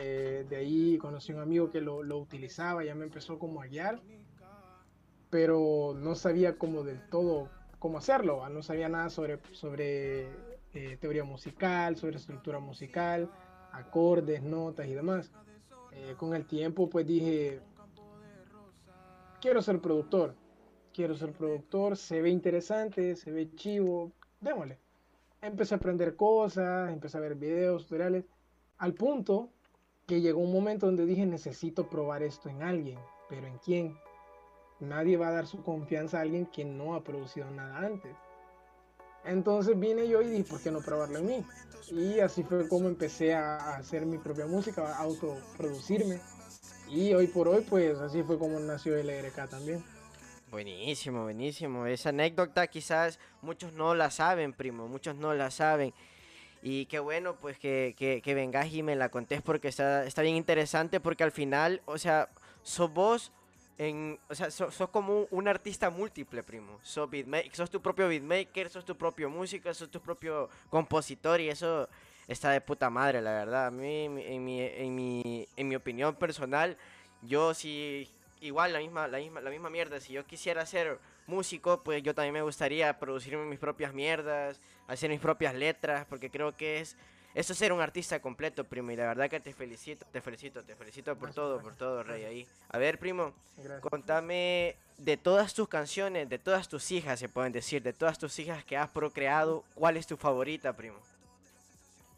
Eh, 0.02 0.46
de 0.48 0.56
ahí 0.56 0.96
conocí 0.96 1.30
a 1.32 1.34
un 1.34 1.42
amigo 1.42 1.70
que 1.70 1.82
lo, 1.82 2.02
lo, 2.02 2.18
utilizaba, 2.18 2.82
ya 2.82 2.94
me 2.94 3.04
empezó 3.04 3.38
como 3.38 3.60
a 3.60 3.66
guiar, 3.66 4.00
pero 5.28 5.94
no 5.94 6.14
sabía 6.14 6.56
como 6.56 6.84
del 6.84 7.06
todo 7.10 7.50
cómo 7.78 7.98
hacerlo, 7.98 8.48
no 8.48 8.62
sabía 8.62 8.88
nada 8.88 9.10
sobre, 9.10 9.40
sobre 9.52 10.22
eh, 10.72 10.96
teoría 10.98 11.24
musical, 11.24 11.98
sobre 11.98 12.16
estructura 12.16 12.60
musical, 12.60 13.30
acordes, 13.72 14.42
notas 14.42 14.86
y 14.86 14.94
demás. 14.94 15.32
Eh, 15.92 16.14
con 16.16 16.34
el 16.34 16.46
tiempo 16.46 16.88
pues 16.88 17.06
dije, 17.06 17.60
quiero 19.38 19.60
ser 19.60 19.82
productor, 19.82 20.34
quiero 20.94 21.14
ser 21.14 21.32
productor, 21.32 21.98
se 21.98 22.22
ve 22.22 22.30
interesante, 22.30 23.16
se 23.16 23.32
ve 23.32 23.54
chivo, 23.54 24.12
démosle. 24.40 24.78
Empecé 25.42 25.74
a 25.74 25.76
aprender 25.76 26.16
cosas, 26.16 26.90
empecé 26.90 27.18
a 27.18 27.20
ver 27.20 27.34
videos, 27.34 27.82
tutoriales, 27.82 28.24
al 28.78 28.94
punto 28.94 29.50
que 30.10 30.20
llegó 30.20 30.40
un 30.40 30.52
momento 30.52 30.86
donde 30.86 31.06
dije, 31.06 31.24
necesito 31.24 31.88
probar 31.88 32.24
esto 32.24 32.48
en 32.48 32.64
alguien, 32.64 32.98
pero 33.28 33.46
¿en 33.46 33.58
quién? 33.58 33.96
Nadie 34.80 35.16
va 35.16 35.28
a 35.28 35.30
dar 35.30 35.46
su 35.46 35.62
confianza 35.62 36.18
a 36.18 36.22
alguien 36.22 36.46
que 36.46 36.64
no 36.64 36.96
ha 36.96 37.04
producido 37.04 37.48
nada 37.52 37.86
antes. 37.86 38.16
Entonces 39.24 39.78
vine 39.78 40.08
yo 40.08 40.20
y 40.20 40.26
dije, 40.26 40.42
¿por 40.50 40.60
qué 40.60 40.72
no 40.72 40.80
probarlo 40.80 41.18
en 41.18 41.26
mí? 41.26 41.46
Y 41.92 42.18
así 42.18 42.42
fue 42.42 42.66
como 42.66 42.88
empecé 42.88 43.34
a 43.36 43.76
hacer 43.76 44.04
mi 44.04 44.18
propia 44.18 44.46
música, 44.46 44.82
a 44.82 44.98
autoproducirme. 44.98 46.18
Y 46.88 47.14
hoy 47.14 47.28
por 47.28 47.46
hoy, 47.46 47.64
pues 47.70 47.96
así 48.00 48.24
fue 48.24 48.36
como 48.36 48.58
nació 48.58 48.96
el 48.96 49.06
LRK 49.06 49.48
también. 49.48 49.84
Buenísimo, 50.50 51.22
buenísimo. 51.22 51.86
Esa 51.86 52.08
anécdota 52.08 52.66
quizás 52.66 53.20
muchos 53.42 53.72
no 53.74 53.94
la 53.94 54.10
saben, 54.10 54.54
primo, 54.54 54.88
muchos 54.88 55.14
no 55.14 55.34
la 55.34 55.52
saben. 55.52 55.94
Y 56.62 56.86
qué 56.86 56.98
bueno, 56.98 57.36
pues 57.36 57.58
que, 57.58 57.94
que, 57.96 58.34
vengas 58.34 58.72
y 58.72 58.82
me 58.82 58.94
la 58.94 59.08
contés 59.08 59.40
porque 59.40 59.68
está, 59.68 60.04
está 60.04 60.22
bien 60.22 60.36
interesante 60.36 61.00
porque 61.00 61.24
al 61.24 61.32
final, 61.32 61.80
o 61.86 61.96
sea, 61.96 62.28
sos 62.62 62.92
vos 62.92 63.32
en, 63.78 64.18
o 64.28 64.34
sea, 64.34 64.50
sos, 64.50 64.88
como 64.90 65.26
un, 65.30 65.48
artista 65.48 65.88
múltiple, 65.88 66.42
primo. 66.42 66.78
Sos, 66.82 67.08
sos 67.52 67.70
tu 67.70 67.80
propio 67.80 68.08
beatmaker, 68.08 68.68
sos 68.68 68.84
tu 68.84 68.94
propio 68.94 69.30
músico, 69.30 69.72
sos 69.72 69.90
tu 69.90 70.02
propio 70.02 70.50
compositor 70.68 71.40
y 71.40 71.48
eso 71.48 71.88
está 72.28 72.50
de 72.50 72.60
puta 72.60 72.90
madre, 72.90 73.22
la 73.22 73.32
verdad. 73.32 73.68
A 73.68 73.70
mí, 73.70 74.04
en 74.04 74.44
mi, 74.44 74.60
en 74.60 74.94
mi, 74.94 75.48
en 75.56 75.68
mi 75.68 75.76
opinión 75.76 76.14
personal, 76.14 76.76
yo 77.22 77.54
sí, 77.54 78.06
igual 78.42 78.74
la 78.74 78.80
misma, 78.80 79.08
la 79.08 79.16
misma, 79.16 79.40
la 79.40 79.48
misma 79.48 79.70
mierda, 79.70 79.98
si 79.98 80.12
yo 80.12 80.26
quisiera 80.26 80.66
ser 80.66 80.98
músico, 81.30 81.82
pues 81.82 82.02
yo 82.02 82.14
también 82.14 82.34
me 82.34 82.42
gustaría 82.42 82.98
producir 82.98 83.36
mis 83.38 83.58
propias 83.58 83.94
mierdas, 83.94 84.60
hacer 84.88 85.08
mis 85.08 85.20
propias 85.20 85.54
letras, 85.54 86.04
porque 86.08 86.30
creo 86.30 86.56
que 86.56 86.80
es 86.80 86.96
eso 87.32 87.52
es 87.52 87.58
ser 87.60 87.72
un 87.72 87.80
artista 87.80 88.20
completo, 88.20 88.64
primo, 88.64 88.90
y 88.90 88.96
la 88.96 89.06
verdad 89.06 89.30
que 89.30 89.38
te 89.38 89.52
felicito, 89.52 90.04
te 90.10 90.20
felicito, 90.20 90.64
te 90.64 90.74
felicito 90.74 91.16
por 91.16 91.32
todo, 91.32 91.60
por 91.60 91.76
todo, 91.76 92.02
Rey, 92.02 92.24
ahí. 92.24 92.48
A 92.70 92.78
ver, 92.78 92.98
primo, 92.98 93.32
contame 93.88 94.74
de 94.98 95.16
todas 95.16 95.54
tus 95.54 95.68
canciones, 95.68 96.28
de 96.28 96.40
todas 96.40 96.68
tus 96.68 96.90
hijas, 96.90 97.20
se 97.20 97.28
pueden 97.28 97.52
decir, 97.52 97.82
de 97.84 97.92
todas 97.92 98.18
tus 98.18 98.36
hijas 98.40 98.64
que 98.64 98.76
has 98.76 98.88
procreado, 98.88 99.62
¿cuál 99.76 99.96
es 99.96 100.08
tu 100.08 100.16
favorita, 100.16 100.72
primo? 100.72 100.98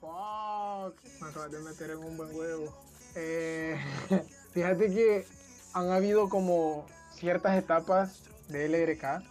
Fuck, 0.00 0.96
me 1.20 1.28
acabas 1.28 1.52
de 1.52 1.58
meter 1.60 1.90
en 1.90 1.98
un 1.98 2.16
buen 2.16 2.34
huevo. 2.34 2.74
Eh, 3.14 3.78
fíjate 4.52 4.88
que 4.88 5.26
han 5.74 5.90
habido 5.90 6.30
como 6.30 6.86
ciertas 7.10 7.58
etapas 7.58 8.22
de 8.52 8.66
LRK 8.66 9.22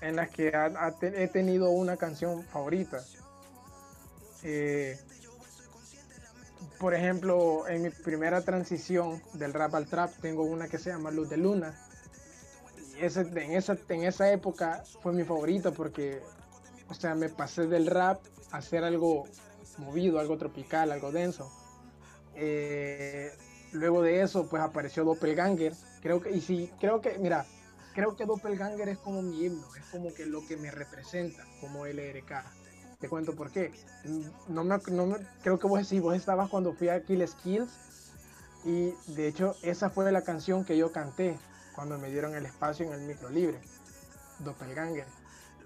en 0.00 0.16
las 0.16 0.30
que 0.30 0.52
he 1.02 1.28
tenido 1.28 1.70
una 1.70 1.96
canción 1.96 2.42
favorita 2.44 3.02
eh, 4.42 4.96
por 6.78 6.94
ejemplo, 6.94 7.66
en 7.68 7.82
mi 7.82 7.90
primera 7.90 8.42
transición 8.42 9.22
del 9.34 9.52
rap 9.52 9.74
al 9.74 9.86
trap 9.86 10.12
tengo 10.20 10.42
una 10.42 10.68
que 10.68 10.78
se 10.78 10.90
llama 10.90 11.10
Luz 11.10 11.28
de 11.28 11.36
Luna. 11.36 11.74
Y 12.98 13.04
ese, 13.04 13.22
en, 13.22 13.52
esa, 13.52 13.76
en 13.88 14.04
esa 14.04 14.30
época 14.30 14.84
fue 15.02 15.12
mi 15.12 15.24
favorita 15.24 15.70
porque, 15.70 16.22
o 16.88 16.94
sea, 16.94 17.14
me 17.14 17.28
pasé 17.28 17.66
del 17.66 17.86
rap 17.86 18.20
a 18.52 18.58
hacer 18.58 18.84
algo 18.84 19.24
movido, 19.78 20.18
algo 20.18 20.36
tropical, 20.36 20.92
algo 20.92 21.12
denso. 21.12 21.50
Eh, 22.34 23.32
luego 23.72 24.02
de 24.02 24.22
eso, 24.22 24.48
pues 24.48 24.62
apareció 24.62 25.04
Doppelganger. 25.04 25.72
Creo 26.02 26.20
que, 26.20 26.30
y 26.30 26.40
sí, 26.40 26.70
creo 26.78 27.00
que, 27.00 27.18
mira, 27.18 27.46
creo 27.96 28.14
que 28.14 28.26
Doppelganger 28.26 28.90
es 28.90 28.98
como 28.98 29.22
mi 29.22 29.46
himno, 29.46 29.74
es 29.74 29.86
como 29.86 30.12
que 30.12 30.26
lo 30.26 30.46
que 30.46 30.58
me 30.58 30.70
representa 30.70 31.42
como 31.62 31.86
LRK. 31.86 32.44
Te 33.00 33.08
cuento 33.08 33.34
por 33.34 33.50
qué. 33.50 33.72
No 34.48 34.64
me, 34.64 34.76
no 34.92 35.16
creo 35.42 35.58
que 35.58 35.66
vos, 35.66 35.88
sí, 35.88 35.98
vos 35.98 36.14
estabas 36.14 36.50
cuando 36.50 36.74
fui 36.74 36.90
a 36.90 37.02
Kill 37.02 37.26
Skills 37.26 37.70
y 38.66 38.92
de 39.14 39.28
hecho 39.28 39.56
esa 39.62 39.88
fue 39.88 40.12
la 40.12 40.22
canción 40.22 40.64
que 40.66 40.76
yo 40.76 40.92
canté 40.92 41.38
cuando 41.74 41.98
me 41.98 42.10
dieron 42.10 42.34
el 42.34 42.44
espacio 42.44 42.84
en 42.84 42.92
el 42.92 43.00
micro 43.00 43.30
libre, 43.30 43.58
Doppelganger. 44.40 45.06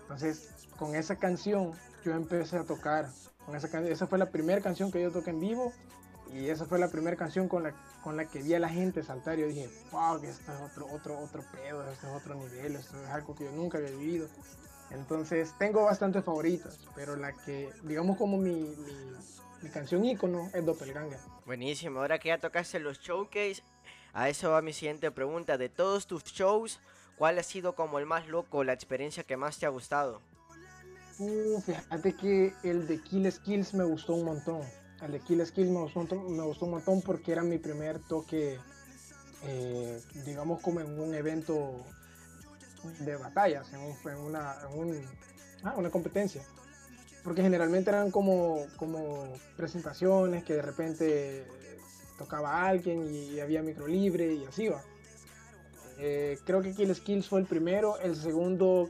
Entonces, 0.02 0.50
con 0.78 0.94
esa 0.94 1.16
canción 1.16 1.72
yo 2.04 2.14
empecé 2.14 2.58
a 2.58 2.64
tocar. 2.64 3.10
Con 3.44 3.56
esa, 3.56 3.66
esa 3.88 4.06
fue 4.06 4.18
la 4.18 4.30
primera 4.30 4.60
canción 4.60 4.92
que 4.92 5.02
yo 5.02 5.10
toqué 5.10 5.30
en 5.30 5.40
vivo 5.40 5.72
y 6.32 6.48
esa 6.48 6.64
fue 6.64 6.78
la 6.78 6.88
primera 6.88 7.16
canción 7.16 7.48
con 7.48 7.62
la, 7.62 7.74
con 8.02 8.16
la 8.16 8.24
que 8.26 8.42
vi 8.42 8.54
a 8.54 8.58
la 8.58 8.68
gente 8.68 9.02
saltar. 9.02 9.38
Y 9.38 9.42
yo 9.42 9.48
dije, 9.48 9.68
wow, 9.90 10.20
que 10.20 10.28
esto 10.28 10.52
es 10.52 10.60
otro, 10.60 10.86
otro, 10.92 11.18
otro 11.18 11.44
pedo, 11.52 11.90
esto 11.90 12.06
es 12.06 12.12
otro 12.12 12.34
nivel, 12.34 12.76
esto 12.76 13.02
es 13.02 13.08
algo 13.10 13.34
que 13.34 13.44
yo 13.44 13.52
nunca 13.52 13.78
había 13.78 13.90
vivido. 13.90 14.28
Entonces 14.90 15.54
tengo 15.58 15.84
bastantes 15.84 16.24
favoritas, 16.24 16.78
pero 16.94 17.16
la 17.16 17.32
que, 17.32 17.70
digamos 17.84 18.16
como 18.16 18.36
mi, 18.36 18.74
mi, 19.62 19.68
canción 19.70 20.04
ícono 20.04 20.50
es 20.52 20.64
Doppelganger. 20.64 21.18
Buenísimo, 21.46 22.00
ahora 22.00 22.18
que 22.18 22.28
ya 22.28 22.38
tocaste 22.38 22.80
los 22.80 22.98
showcase, 22.98 23.62
a 24.12 24.28
eso 24.28 24.50
va 24.50 24.62
mi 24.62 24.72
siguiente 24.72 25.10
pregunta. 25.10 25.58
De 25.58 25.68
todos 25.68 26.06
tus 26.06 26.24
shows, 26.24 26.80
¿cuál 27.16 27.38
ha 27.38 27.42
sido 27.42 27.74
como 27.74 27.98
el 27.98 28.06
más 28.06 28.26
loco, 28.26 28.64
la 28.64 28.72
experiencia 28.72 29.22
que 29.22 29.36
más 29.36 29.58
te 29.58 29.66
ha 29.66 29.68
gustado? 29.68 30.20
Uh, 31.18 31.60
fíjate 31.60 32.14
que 32.14 32.54
el 32.64 32.86
de 32.86 33.00
Kill 33.02 33.30
Skills 33.30 33.74
me 33.74 33.84
gustó 33.84 34.14
un 34.14 34.24
montón. 34.24 34.62
El 35.02 35.12
de 35.12 35.20
Kill 35.20 35.44
Skills 35.46 35.70
me 35.70 35.80
gustó, 35.80 36.04
me 36.04 36.42
gustó 36.42 36.66
un 36.66 36.72
montón 36.72 37.00
porque 37.02 37.32
era 37.32 37.42
mi 37.42 37.58
primer 37.58 38.00
toque, 38.00 38.58
eh, 39.44 40.00
digamos 40.26 40.60
como 40.60 40.80
en 40.80 41.00
un 41.00 41.14
evento 41.14 41.84
de 43.00 43.16
batallas 43.16 43.72
en, 43.72 44.16
una, 44.16 44.52
ah, 45.62 45.74
una 45.76 45.90
competencia. 45.90 46.42
Porque 47.24 47.42
generalmente 47.42 47.90
eran 47.90 48.10
como, 48.10 48.66
como 48.76 49.32
presentaciones 49.56 50.44
que 50.44 50.54
de 50.54 50.62
repente 50.62 51.46
tocaba 52.18 52.66
alguien 52.66 53.14
y, 53.14 53.40
había 53.40 53.62
micro 53.62 53.86
libre 53.86 54.34
y 54.34 54.44
así 54.44 54.68
va. 54.68 54.82
Eh, 55.98 56.38
creo 56.44 56.62
que 56.62 56.74
Kill 56.74 56.94
Skills 56.94 57.28
fue 57.28 57.40
el 57.40 57.46
primero. 57.46 57.98
El 58.00 58.16
segundo 58.16 58.88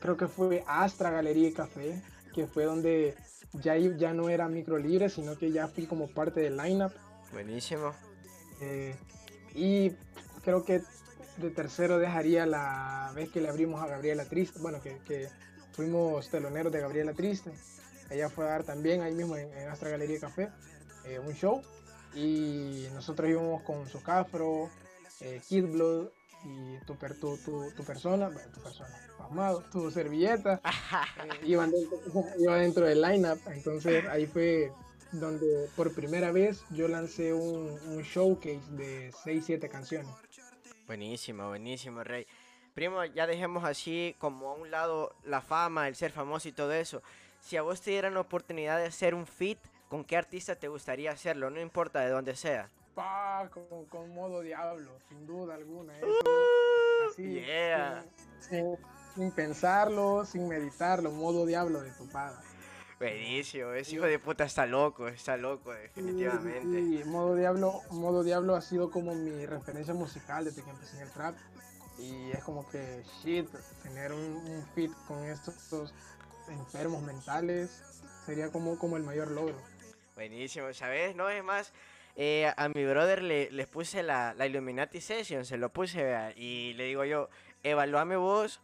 creo 0.00 0.16
que 0.16 0.28
fue 0.28 0.64
Astra 0.66 1.10
Galería 1.10 1.48
y 1.48 1.52
Café, 1.52 2.02
que 2.34 2.46
fue 2.46 2.64
donde 2.64 3.14
ya, 3.54 3.76
ya 3.76 4.12
no 4.12 4.28
era 4.28 4.48
micro 4.48 4.78
libre, 4.78 5.08
sino 5.08 5.36
que 5.36 5.50
ya 5.52 5.68
fui 5.68 5.86
como 5.86 6.08
parte 6.08 6.40
del 6.40 6.56
lineup. 6.56 6.92
Buenísimo. 7.32 7.94
Eh, 8.60 8.94
y 9.54 9.90
creo 10.42 10.64
que 10.64 10.82
de 11.36 11.50
tercero 11.50 11.98
dejaría 11.98 12.46
la 12.46 13.12
vez 13.14 13.30
que 13.30 13.40
le 13.40 13.48
abrimos 13.48 13.82
a 13.82 13.86
Gabriela 13.86 14.24
Triste, 14.24 14.60
bueno, 14.60 14.80
que, 14.80 15.28
fuimos 15.72 16.28
teloneros 16.28 16.72
de 16.72 16.80
Gabriela 16.80 17.14
Triste. 17.14 17.52
Ella 18.10 18.28
fue 18.28 18.44
a 18.44 18.48
dar 18.48 18.64
también 18.64 19.00
ahí 19.00 19.14
mismo 19.14 19.36
en, 19.36 19.68
Astra 19.68 19.88
Galería 19.88 20.20
Café 20.20 20.50
eh, 21.04 21.18
un 21.18 21.32
show. 21.32 21.62
Y 22.14 22.88
nosotros 22.92 23.30
íbamos 23.30 23.62
con 23.62 23.88
su 23.88 24.02
cafro, 24.02 24.68
eh, 25.20 25.40
Kid 25.48 25.64
Blood 25.64 26.08
y 26.44 26.78
tu, 26.84 26.94
tu, 26.94 27.36
tu, 27.38 27.72
tu 27.72 27.84
persona, 27.84 28.30
tu 28.52 28.60
persona, 28.60 28.90
amado, 29.18 29.62
tu 29.70 29.90
servilleta, 29.90 30.60
eh, 31.24 31.46
iban, 31.46 31.70
dentro, 31.70 31.98
iban 32.38 32.60
dentro 32.60 32.86
del 32.86 33.00
lineup. 33.00 33.38
Entonces 33.48 34.04
ahí 34.06 34.26
fue 34.26 34.72
donde 35.12 35.68
por 35.76 35.94
primera 35.94 36.32
vez 36.32 36.64
yo 36.70 36.88
lancé 36.88 37.32
un, 37.32 37.78
un 37.86 38.02
showcase 38.02 38.62
de 38.70 39.12
6-7 39.12 39.68
canciones. 39.68 40.10
Buenísimo, 40.86 41.48
buenísimo, 41.48 42.02
Rey. 42.02 42.26
Primo, 42.74 43.04
ya 43.04 43.26
dejemos 43.26 43.64
así 43.64 44.16
como 44.18 44.50
a 44.50 44.54
un 44.54 44.70
lado 44.70 45.14
la 45.24 45.42
fama, 45.42 45.88
el 45.88 45.94
ser 45.94 46.10
famoso 46.10 46.48
y 46.48 46.52
todo 46.52 46.72
eso. 46.72 47.02
Si 47.40 47.56
a 47.56 47.62
vos 47.62 47.80
te 47.80 47.90
dieran 47.90 48.14
la 48.14 48.20
oportunidad 48.20 48.78
de 48.78 48.86
hacer 48.86 49.14
un 49.14 49.26
fit, 49.26 49.58
¿con 49.88 50.04
qué 50.04 50.16
artista 50.16 50.56
te 50.56 50.68
gustaría 50.68 51.10
hacerlo? 51.10 51.50
No 51.50 51.60
importa 51.60 52.00
de 52.00 52.10
dónde 52.10 52.34
sea. 52.34 52.70
Pa, 52.94 53.48
con, 53.88 54.14
modo 54.14 54.42
diablo, 54.42 54.90
sin 55.08 55.26
duda 55.26 55.54
alguna. 55.54 55.94
Uh, 56.02 57.10
así, 57.10 57.40
yeah. 57.40 58.04
sin, 59.14 59.30
pensarlo, 59.32 60.24
sin 60.26 60.46
meditarlo, 60.46 61.10
modo 61.10 61.46
diablo 61.46 61.80
de 61.80 61.90
tu 61.92 62.08
padre. 62.08 62.38
Buenísimo, 62.98 63.72
ese 63.72 63.96
hijo 63.96 64.04
de 64.04 64.18
puta 64.18 64.44
está 64.44 64.66
loco, 64.66 65.08
está 65.08 65.36
loco, 65.36 65.72
definitivamente. 65.72 67.02
Sí, 67.02 67.02
modo 67.04 67.34
Diablo, 67.34 67.80
modo 67.90 68.22
Diablo 68.22 68.54
ha 68.54 68.60
sido 68.60 68.92
como 68.92 69.12
mi 69.14 69.44
referencia 69.44 69.92
musical 69.92 70.44
desde 70.44 70.62
que 70.62 70.70
empecé 70.70 70.98
en 70.98 71.02
el 71.02 71.10
trap. 71.10 71.34
Y 71.98 72.30
es 72.30 72.44
como 72.44 72.68
que, 72.68 73.02
shit, 73.22 73.48
tener 73.82 74.12
un, 74.12 74.20
un 74.20 74.66
fit 74.74 74.92
con 75.08 75.24
estos 75.24 75.92
enfermos 76.48 77.02
mentales 77.02 77.82
sería 78.24 78.50
como, 78.50 78.78
como 78.78 78.96
el 78.96 79.02
mayor 79.02 79.30
logro. 79.30 79.56
Buenísimo, 80.14 80.72
¿sabes? 80.72 81.16
No, 81.16 81.28
es 81.28 81.42
más, 81.42 81.72
eh, 82.16 82.52
a 82.56 82.68
mi 82.68 82.84
brother 82.84 83.22
le, 83.22 83.50
les 83.50 83.66
puse 83.66 84.02
la, 84.02 84.34
la 84.34 84.46
Illuminati 84.46 85.00
Session, 85.00 85.44
se 85.44 85.56
lo 85.56 85.70
puse, 85.70 86.02
vea, 86.02 86.32
y 86.36 86.74
le 86.74 86.84
digo 86.84 87.04
yo, 87.04 87.28
evaluame 87.62 88.16
vos 88.16 88.60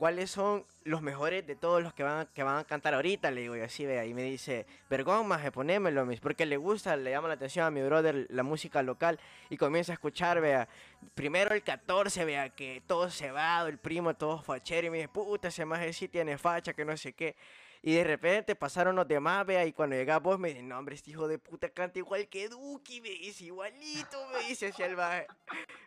cuáles 0.00 0.30
son 0.30 0.64
los 0.84 1.02
mejores 1.02 1.46
de 1.46 1.56
todos 1.56 1.82
los 1.82 1.92
que 1.92 2.02
van, 2.02 2.26
que 2.34 2.42
van 2.42 2.56
a 2.56 2.64
cantar 2.64 2.94
ahorita, 2.94 3.30
le 3.30 3.42
digo 3.42 3.54
yo 3.54 3.64
así, 3.64 3.84
vea, 3.84 4.06
y 4.06 4.14
me 4.14 4.22
dice, 4.22 4.64
vergón, 4.88 5.28
más 5.28 5.48
ponémelo, 5.50 6.06
mis, 6.06 6.20
porque 6.20 6.46
le 6.46 6.56
gusta, 6.56 6.96
le 6.96 7.10
llama 7.10 7.28
la 7.28 7.34
atención 7.34 7.66
a 7.66 7.70
mi 7.70 7.82
brother 7.82 8.26
la 8.30 8.42
música 8.42 8.82
local, 8.82 9.20
y 9.50 9.58
comienza 9.58 9.92
a 9.92 9.94
escuchar, 9.94 10.40
vea, 10.40 10.68
primero 11.14 11.54
el 11.54 11.62
14, 11.62 12.24
vea, 12.24 12.48
que 12.48 12.82
todo 12.86 13.10
cebado, 13.10 13.68
el 13.68 13.76
primo 13.76 14.14
todo 14.14 14.40
fachero, 14.40 14.86
y 14.86 14.90
me 14.90 14.96
dice, 14.96 15.08
puta, 15.08 15.48
ese 15.48 15.66
más 15.66 15.94
sí 15.94 16.08
tiene 16.08 16.38
facha, 16.38 16.72
que 16.72 16.86
no 16.86 16.96
sé 16.96 17.12
qué, 17.12 17.36
y 17.82 17.94
de 17.94 18.04
repente 18.04 18.54
pasaron 18.54 18.96
los 18.96 19.08
demás, 19.08 19.46
vea, 19.46 19.64
y 19.64 19.72
cuando 19.72 19.96
llega 19.96 20.18
vos 20.18 20.38
me 20.38 20.48
dice, 20.48 20.62
no, 20.62 20.78
hombre, 20.78 20.94
este 20.94 21.10
hijo 21.10 21.28
de 21.28 21.38
puta 21.38 21.70
canta 21.70 21.98
igual 21.98 22.28
que 22.28 22.48
Duki, 22.48 23.00
me 23.00 23.10
dice, 23.10 23.44
igualito, 23.44 24.26
me 24.28 24.48
dice 24.48 24.68
hacia 24.68 24.86
el 24.86 24.96
baje. 24.96 25.26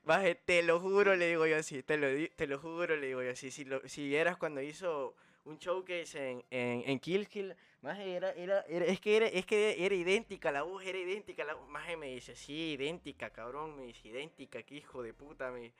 Baje, 0.03 0.35
te 0.35 0.63
lo 0.63 0.79
juro, 0.79 1.15
le 1.15 1.27
digo 1.27 1.45
yo 1.45 1.57
así, 1.57 1.83
te 1.83 1.97
lo, 1.97 2.07
te 2.35 2.47
lo 2.47 2.59
juro, 2.59 2.95
le 2.95 3.07
digo 3.07 3.21
yo 3.21 3.31
así. 3.31 3.51
Si, 3.51 3.63
lo, 3.65 3.87
si 3.87 4.07
vieras 4.07 4.37
cuando 4.37 4.61
hizo 4.61 5.15
un 5.45 5.59
showcase 5.59 6.31
en, 6.31 6.43
en, 6.49 6.83
en 6.89 6.99
Kill 6.99 7.27
Kill, 7.27 7.55
más 7.81 7.99
era, 7.99 8.31
era, 8.31 8.61
era, 8.61 8.85
es 8.85 8.99
que 8.99 9.17
era, 9.17 9.27
es 9.27 9.45
que 9.45 9.85
era 9.85 9.93
idéntica, 9.93 10.51
la 10.51 10.63
voz 10.63 10.83
era 10.85 10.97
idéntica, 10.97 11.43
la 11.43 11.55
más 11.67 11.85
me 11.97 12.07
dice, 12.07 12.35
sí, 12.35 12.73
idéntica, 12.73 13.29
cabrón, 13.29 13.75
me 13.75 13.83
dice, 13.83 14.07
idéntica, 14.07 14.63
que 14.63 14.75
hijo 14.75 15.03
de 15.03 15.13
puta, 15.13 15.51
me 15.51 15.73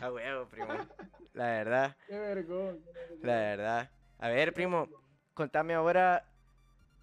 Ah, 0.00 0.10
huevo, 0.10 0.46
primo. 0.46 0.74
La 1.34 1.46
verdad. 1.46 1.96
Qué 2.06 2.18
vergüenza. 2.18 2.90
La 3.22 3.34
verdad. 3.34 3.90
A 4.18 4.28
ver, 4.28 4.52
primo, 4.52 4.88
contame 5.34 5.74
ahora 5.74 6.24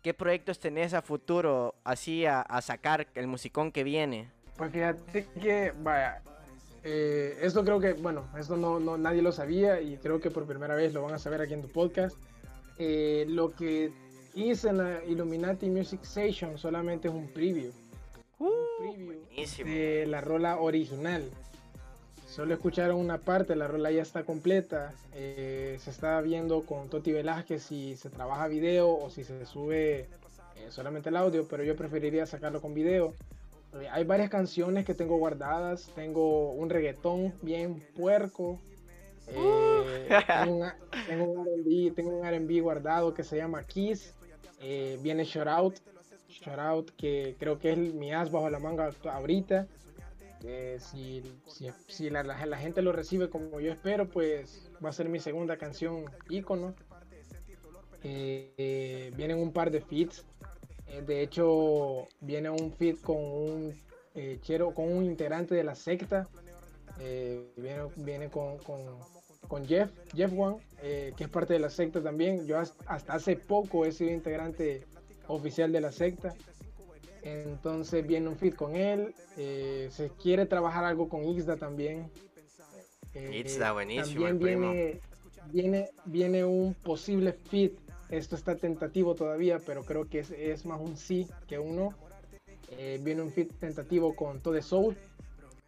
qué 0.01 0.13
proyectos 0.13 0.59
tenés 0.59 0.93
a 0.93 1.01
futuro, 1.01 1.75
así 1.83 2.25
a, 2.25 2.41
a 2.41 2.61
sacar 2.61 3.07
el 3.15 3.27
musicón 3.27 3.71
que 3.71 3.83
viene. 3.83 4.29
Pues 4.57 4.71
fíjate 4.71 5.27
que, 5.39 5.73
vaya, 5.81 6.21
eh, 6.83 7.37
esto 7.41 7.63
creo 7.63 7.79
que, 7.79 7.93
bueno, 7.93 8.25
esto 8.37 8.57
no, 8.57 8.79
no, 8.79 8.97
nadie 8.97 9.21
lo 9.21 9.31
sabía 9.31 9.81
y 9.81 9.97
creo 9.97 10.19
que 10.19 10.31
por 10.31 10.45
primera 10.45 10.75
vez 10.75 10.93
lo 10.93 11.03
van 11.03 11.13
a 11.13 11.19
saber 11.19 11.41
aquí 11.41 11.53
en 11.53 11.61
tu 11.61 11.69
podcast. 11.69 12.17
Eh, 12.77 13.25
lo 13.27 13.51
que 13.55 13.91
hice 14.33 14.69
en 14.69 14.77
la 14.77 15.03
Illuminati 15.05 15.69
Music 15.69 16.01
Station 16.03 16.57
solamente 16.57 17.07
es 17.07 17.13
un 17.13 17.27
preview. 17.27 17.71
Uh, 18.39 18.45
un 18.45 18.53
preview 18.79 19.05
buenísimo. 19.05 19.69
de 19.69 20.05
la 20.07 20.21
rola 20.21 20.57
original. 20.57 21.29
Solo 22.31 22.53
escucharon 22.53 22.95
una 22.95 23.17
parte, 23.17 23.57
la 23.57 23.67
rola 23.67 23.91
ya 23.91 24.01
está 24.01 24.23
completa. 24.23 24.93
Eh, 25.13 25.77
se 25.81 25.89
está 25.89 26.21
viendo 26.21 26.61
con 26.65 26.87
Toti 26.87 27.11
Velázquez 27.11 27.61
si 27.61 27.97
se 27.97 28.09
trabaja 28.09 28.47
video 28.47 28.89
o 28.89 29.09
si 29.09 29.25
se 29.25 29.45
sube 29.45 30.07
eh, 30.55 30.67
solamente 30.69 31.09
el 31.09 31.17
audio, 31.17 31.45
pero 31.49 31.65
yo 31.65 31.75
preferiría 31.75 32.25
sacarlo 32.25 32.61
con 32.61 32.73
video. 32.73 33.13
Eh, 33.73 33.89
hay 33.91 34.05
varias 34.05 34.29
canciones 34.29 34.85
que 34.85 34.93
tengo 34.93 35.17
guardadas. 35.17 35.91
Tengo 35.93 36.53
un 36.53 36.69
reggaetón 36.69 37.33
bien 37.41 37.83
puerco. 37.97 38.61
Eh, 39.27 40.07
tengo 40.25 40.53
un, 40.53 40.71
tengo 41.07 41.25
un 41.25 41.47
R&B 41.47 41.91
tengo 41.93 42.17
un 42.17 42.25
R&B 42.25 42.61
guardado 42.61 43.13
que 43.13 43.25
se 43.25 43.35
llama 43.35 43.61
Kiss. 43.65 44.13
Eh, 44.61 44.97
viene 45.01 45.25
Shout 45.25 45.47
Out. 45.49 45.75
Shout 46.29 46.59
Out 46.59 46.91
que 46.91 47.35
creo 47.37 47.59
que 47.59 47.73
es 47.73 47.77
mi 47.77 48.13
as 48.13 48.31
bajo 48.31 48.49
la 48.49 48.59
manga 48.59 48.89
ahorita. 49.03 49.67
Si 50.79 51.21
si, 51.47 51.71
si 51.87 52.09
la, 52.09 52.23
gente 52.57 52.81
lo 52.81 52.91
recibe 52.91 53.29
como 53.29 53.59
yo 53.59 53.71
espero, 53.71 54.09
pues 54.09 54.71
va 54.83 54.89
a 54.89 54.93
ser 54.93 55.07
mi 55.09 55.19
segunda 55.19 55.57
canción 55.57 56.05
ícono. 56.29 56.75
Eh, 58.03 59.11
vienen 59.15 59.37
un 59.39 59.53
par 59.53 59.71
de 59.71 59.81
feats. 59.81 60.25
Eh, 60.87 61.01
de 61.03 61.21
hecho, 61.21 62.07
viene 62.19 62.49
un 62.49 62.71
feat 62.73 62.99
con 63.01 63.17
un 63.17 63.81
eh, 64.15 64.39
chero, 64.41 64.73
con 64.73 64.91
un 64.91 65.05
integrante 65.05 65.53
de 65.55 65.63
la 65.63 65.75
secta. 65.75 66.27
Viene 67.55 67.87
viene 67.95 68.29
con, 68.29 68.57
con- 68.59 68.99
con 69.47 69.65
Jeff, 69.65 69.91
Jeff 70.13 70.31
eh, 70.81 71.13
que 71.17 71.23
es 71.25 71.29
parte 71.29 71.53
de 71.53 71.59
la 71.59 71.69
secta 71.69 72.01
también. 72.01 72.45
Yo 72.45 72.57
has- 72.59 72.75
hasta 72.85 73.13
hace 73.13 73.35
poco 73.35 73.85
he 73.85 73.91
sido 73.91 74.11
integrante 74.11 74.85
oficial 75.27 75.71
de 75.71 75.81
la 75.81 75.91
secta. 75.91 76.33
Entonces 77.23 78.05
viene 78.05 78.27
un 78.29 78.37
feat 78.37 78.55
con 78.55 78.75
él. 78.75 79.13
eh, 79.37 79.89
se 79.91 80.09
quiere 80.21 80.45
trabajar 80.45 80.83
algo 80.83 81.07
con 81.09 81.23
Ixda 81.23 81.55
también. 81.57 82.09
Eh, 83.13 83.41
Ixda, 83.45 83.71
buenísimo, 83.73 84.25
También 84.25 84.39
primo. 84.39 84.71
viene, 84.71 84.99
viene, 85.51 85.89
viene 86.05 86.45
un 86.45 86.73
posible 86.73 87.33
fit. 87.33 87.73
Esto 88.09 88.35
está 88.35 88.55
tentativo 88.55 89.15
todavía, 89.15 89.59
pero 89.65 89.83
creo 89.85 90.09
que 90.09 90.19
es, 90.19 90.31
es 90.31 90.65
más 90.65 90.81
un 90.81 90.97
sí 90.97 91.27
que 91.47 91.59
un 91.59 91.75
no. 91.77 91.93
Eh, 92.71 92.99
viene 93.01 93.21
un 93.21 93.31
fit 93.31 93.51
tentativo 93.59 94.15
con 94.15 94.41
Tode 94.41 94.61
Soul. 94.61 94.97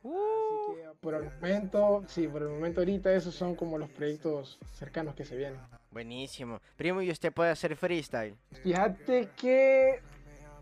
Así 0.04 0.76
que 0.76 0.90
por 1.02 1.14
el 1.16 1.24
momento, 1.26 2.04
sí, 2.08 2.28
por 2.28 2.42
el 2.42 2.50
momento 2.50 2.82
ahorita 2.82 3.14
esos 3.14 3.34
son 3.36 3.56
como 3.56 3.78
los 3.78 3.90
proyectos 3.90 4.58
cercanos 4.74 5.16
que 5.16 5.24
se 5.26 5.36
vienen. 5.38 5.60
Buenísimo. 5.92 6.60
Primo, 6.76 7.02
¿y 7.02 7.12
usted 7.12 7.32
puede 7.32 7.52
hacer 7.52 7.76
freestyle? 7.76 8.36
Fíjate 8.64 9.30
que, 9.38 10.00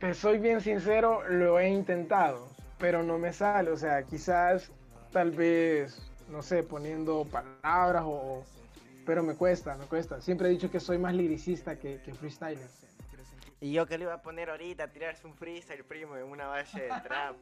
te 0.02 0.16
soy 0.16 0.40
bien 0.40 0.62
sincero, 0.62 1.22
lo 1.30 1.60
he 1.60 1.70
intentado, 1.70 2.50
pero 2.80 3.04
no 3.04 3.20
me 3.20 3.32
sale. 3.32 3.70
O 3.70 3.78
sea, 3.78 4.02
quizás, 4.04 4.72
tal 5.12 5.30
vez, 5.30 6.12
no 6.30 6.42
sé, 6.42 6.64
poniendo 6.64 7.26
palabras 7.26 8.04
o... 8.06 8.44
Pero 9.06 9.24
me 9.24 9.36
cuesta, 9.36 9.76
me 9.78 9.86
cuesta. 9.86 10.20
Siempre 10.22 10.48
he 10.48 10.52
dicho 10.52 10.70
que 10.72 10.80
soy 10.80 10.98
más 10.98 11.14
liricista 11.14 11.78
que, 11.78 12.02
que 12.02 12.14
freestyler. 12.14 12.68
Y 13.60 13.74
yo 13.74 13.86
que 13.86 13.98
le 14.00 14.06
iba 14.06 14.16
a 14.16 14.22
poner 14.24 14.50
ahorita 14.50 14.86
a 14.86 14.88
tirarse 14.88 15.28
un 15.28 15.36
freestyle, 15.36 15.84
primo, 15.84 16.18
en 16.18 16.24
una 16.24 16.48
base 16.48 16.82
de 16.82 16.90
trap. 17.04 17.36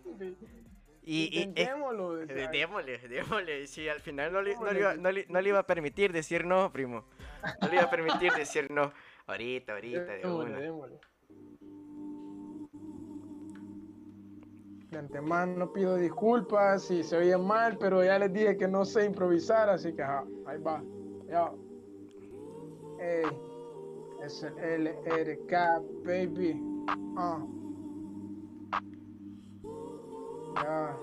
Y, 1.01 1.39
y, 1.39 1.53
sea, 1.53 1.73
démosle, 2.51 2.97
démosle. 3.07 3.67
Si 3.67 3.87
al 3.87 4.01
final 4.01 4.33
no 4.33 4.41
le, 4.41 4.55
no, 4.55 4.71
le 4.71 4.79
iba, 4.79 4.95
no, 4.95 5.11
le, 5.11 5.25
no 5.29 5.41
le 5.41 5.49
iba 5.49 5.59
a 5.59 5.65
permitir 5.65 6.11
decir 6.11 6.45
no, 6.45 6.71
primo. 6.73 7.05
No 7.61 7.67
le 7.69 7.75
iba 7.75 7.83
a 7.83 7.89
permitir 7.89 8.33
decir 8.33 8.69
no. 8.69 8.91
Ahorita, 9.27 9.73
ahorita, 9.73 10.03
de 10.03 10.17
démosle, 10.17 10.51
una. 10.51 10.59
démosle. 10.59 10.99
De 14.91 14.97
antemano 14.97 15.71
pido 15.71 15.95
disculpas 15.95 16.83
si 16.83 17.03
se 17.03 17.17
oye 17.17 17.37
mal, 17.37 17.77
pero 17.77 18.03
ya 18.03 18.17
les 18.17 18.33
dije 18.33 18.57
que 18.57 18.67
no 18.67 18.85
sé 18.85 19.05
improvisar, 19.05 19.69
así 19.69 19.93
que 19.93 20.01
ahí 20.01 20.57
va. 20.65 20.83
Ya. 21.27 21.51
Ey, 22.99 23.25
es 24.23 24.43
el 24.43 24.87
LRK, 24.87 25.81
baby. 26.03 26.59
Ah. 27.15 27.45
Ya. 30.55 30.97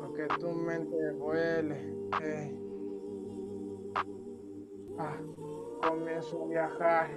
Lo 0.00 0.38
tu 0.38 0.48
mente 0.52 1.12
duele. 1.14 1.94
Ey. 2.22 2.58
Ah. 4.98 5.16
Comienzo 5.82 6.44
a 6.44 6.46
viajar. 6.46 7.10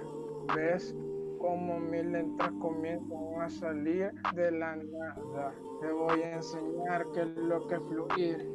¿Ves? 0.56 0.94
Como 1.42 1.80
mis 1.80 2.04
letras 2.04 2.52
comienzan 2.60 3.40
a 3.40 3.50
salir 3.50 4.12
de 4.32 4.52
la 4.52 4.76
nada. 4.76 5.52
Te 5.80 5.90
voy 5.90 6.22
a 6.22 6.36
enseñar 6.36 7.04
qué 7.12 7.22
es 7.22 7.36
lo 7.36 7.66
que 7.66 7.74
es 7.74 7.80
fluir. 7.82 8.48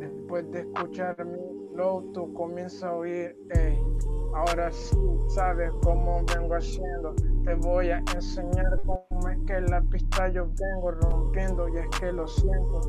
Después 0.00 0.50
de 0.50 0.62
escuchar 0.62 1.24
mi 1.24 1.38
flow, 1.72 2.10
tú 2.12 2.34
comienzas 2.34 2.82
a 2.82 2.94
oír. 2.94 3.38
Ey, 3.50 3.80
ahora 4.34 4.72
sí 4.72 4.96
sabes 5.28 5.70
cómo 5.84 6.24
vengo 6.34 6.56
haciendo. 6.56 7.14
Te 7.44 7.54
voy 7.54 7.90
a 7.90 8.02
enseñar 8.12 8.82
cómo 8.84 9.28
es 9.30 9.38
que 9.46 9.60
la 9.60 9.80
pista 9.82 10.26
yo 10.28 10.48
vengo 10.48 10.90
rompiendo. 10.90 11.68
Y 11.68 11.78
es 11.78 11.88
que 12.00 12.10
lo 12.10 12.26
siento. 12.26 12.80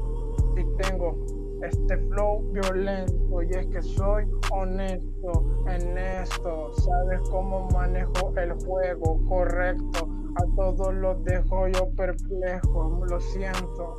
Si 0.56 0.66
tengo 0.82 1.16
este 1.64 1.98
flow 1.98 2.42
violento 2.52 3.44
y 3.44 3.50
es 3.52 3.68
que 3.68 3.82
soy 3.82 4.26
honesto 4.52 5.46
en 5.68 5.98
esto. 5.98 6.74
Sabes 6.74 7.22
cómo 7.30 7.68
manejo 7.72 8.34
el 8.38 8.54
juego 8.66 9.20
correcto. 9.28 10.10
A 10.36 10.56
todos 10.56 10.94
los 10.94 11.24
dejo 11.24 11.68
yo 11.70 11.90
perplejo, 11.96 13.06
lo 13.10 13.20
siento. 13.20 13.98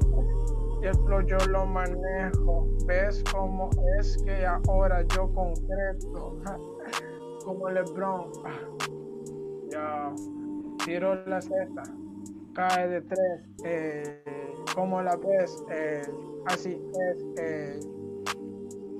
Y 0.82 0.86
el 0.86 0.94
flow 0.94 1.22
yo 1.22 1.38
lo 1.48 1.66
manejo. 1.66 2.68
¿Ves 2.86 3.24
cómo 3.32 3.70
es 3.98 4.16
que 4.22 4.46
ahora 4.46 5.02
yo 5.14 5.32
concreto? 5.32 6.38
Como 7.44 7.68
LeBron. 7.70 8.30
Ya 9.70 10.12
tiro 10.84 11.14
la 11.26 11.40
cesta. 11.40 11.82
Cae 12.54 12.88
de 12.88 13.00
tres. 13.02 13.40
Eh, 13.64 14.22
como 14.74 15.02
la 15.02 15.16
ves? 15.16 15.64
Eh, 15.70 16.02
así 16.48 16.80
es. 17.36 17.88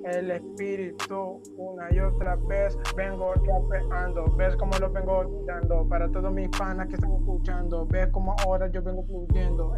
El 0.05 0.31
espíritu 0.31 1.43
una 1.57 1.93
y 1.93 2.01
otra 2.01 2.37
vez 2.37 2.79
vengo 2.97 3.35
rapeando, 3.35 4.25
ves 4.37 4.57
cómo 4.57 4.73
lo 4.79 4.91
vengo 4.91 5.45
dando 5.45 5.87
para 5.87 6.11
todos 6.11 6.33
mis 6.33 6.49
panas 6.49 6.89
que 6.89 6.95
están 6.95 7.13
escuchando, 7.13 7.85
ves 7.87 8.09
cómo 8.11 8.35
ahora 8.45 8.71
yo 8.71 8.83
vengo 8.83 9.05
fluyendo, 9.05 9.75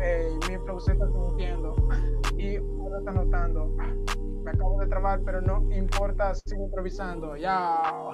mi 0.48 0.56
flow 0.58 0.78
se 0.78 0.92
está 0.92 1.08
sintiendo 1.10 1.74
y 2.36 2.56
ahora 2.56 2.98
está 2.98 3.10
notando, 3.10 3.74
me 4.44 4.52
acabo 4.52 4.78
de 4.78 4.86
trabar 4.86 5.20
pero 5.24 5.40
no 5.40 5.66
importa, 5.74 6.32
sigo 6.34 6.64
improvisando, 6.64 7.36
ya. 7.36 7.82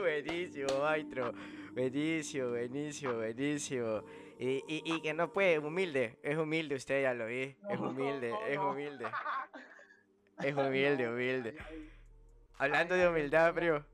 buenísimo, 0.00 0.68
maestro, 0.82 1.32
buenísimo, 1.74 2.50
buenísimo, 2.50 3.14
buenísimo. 3.14 4.02
Y, 4.38 4.62
y, 4.68 4.82
y, 4.84 5.00
que 5.00 5.14
no 5.14 5.32
puede, 5.32 5.58
humilde, 5.58 6.18
es 6.22 6.36
humilde 6.36 6.74
usted, 6.74 7.02
ya 7.02 7.14
lo 7.14 7.26
vi, 7.26 7.56
es 7.70 7.78
humilde, 7.78 8.34
es 8.48 8.58
humilde. 8.58 9.06
Es 10.42 10.54
humilde, 10.54 11.08
humilde. 11.08 11.56
Hablando 12.58 12.94
de 12.94 13.08
humildad, 13.08 13.54
bro. 13.54 13.84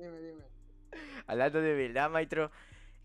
Dime, 0.00 0.18
dime. 0.18 0.44
Hablando 1.26 1.60
de 1.60 1.74
humildad, 1.74 2.10
maestro. 2.10 2.50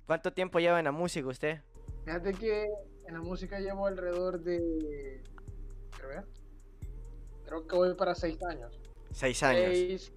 ¿Cuánto 0.06 0.32
tiempo 0.32 0.60
lleva 0.60 0.80
en 0.80 0.86
la 0.86 0.91
música 0.91 1.28
usted? 1.28 1.62
Fíjate 2.06 2.34
que 2.34 2.67
en 3.06 3.13
la 3.13 3.21
música 3.21 3.60
llevo 3.60 3.88
alrededor 3.88 4.39
de. 4.39 5.21
Creo, 5.97 6.23
creo 7.45 7.67
que 7.67 7.75
voy 7.75 7.93
para 7.95 8.15
seis 8.15 8.41
años. 8.43 8.80
Seis 9.12 9.43
años. 9.43 9.65
Seis, 9.65 10.13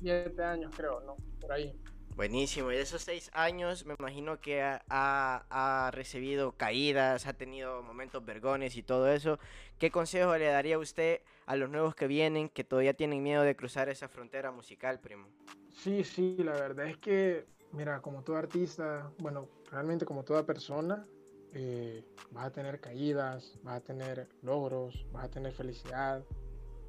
siete 0.00 0.44
años, 0.44 0.72
creo, 0.76 1.00
¿no? 1.00 1.16
Por 1.40 1.52
ahí. 1.52 1.76
Buenísimo. 2.16 2.72
Y 2.72 2.76
de 2.76 2.80
esos 2.80 3.02
seis 3.02 3.30
años, 3.34 3.84
me 3.84 3.94
imagino 3.98 4.40
que 4.40 4.62
ha, 4.62 5.90
recibido 5.92 6.52
caídas, 6.52 7.26
ha 7.26 7.34
tenido 7.34 7.82
momentos 7.82 8.24
vergones 8.24 8.76
y 8.76 8.82
todo 8.82 9.12
eso. 9.12 9.38
¿Qué 9.78 9.90
consejo 9.90 10.34
le 10.38 10.46
daría 10.46 10.78
usted 10.78 11.20
a 11.44 11.56
los 11.56 11.68
nuevos 11.68 11.94
que 11.94 12.06
vienen, 12.06 12.48
que 12.48 12.64
todavía 12.64 12.94
tienen 12.94 13.22
miedo 13.22 13.42
de 13.42 13.54
cruzar 13.54 13.90
esa 13.90 14.08
frontera 14.08 14.50
musical, 14.50 14.98
primo? 14.98 15.28
Sí, 15.72 16.04
sí, 16.04 16.38
la 16.38 16.52
verdad 16.52 16.86
es 16.86 16.96
que, 16.96 17.44
mira, 17.72 18.00
como 18.00 18.22
todo 18.22 18.36
artista, 18.36 19.12
bueno, 19.18 19.50
realmente 19.70 20.06
como 20.06 20.24
toda 20.24 20.46
persona, 20.46 21.06
eh, 21.52 22.02
vas 22.30 22.46
a 22.46 22.50
tener 22.50 22.80
caídas, 22.80 23.58
vas 23.62 23.76
a 23.76 23.80
tener 23.80 24.26
logros, 24.40 25.06
vas 25.12 25.26
a 25.26 25.30
tener 25.30 25.52
felicidad, 25.52 26.24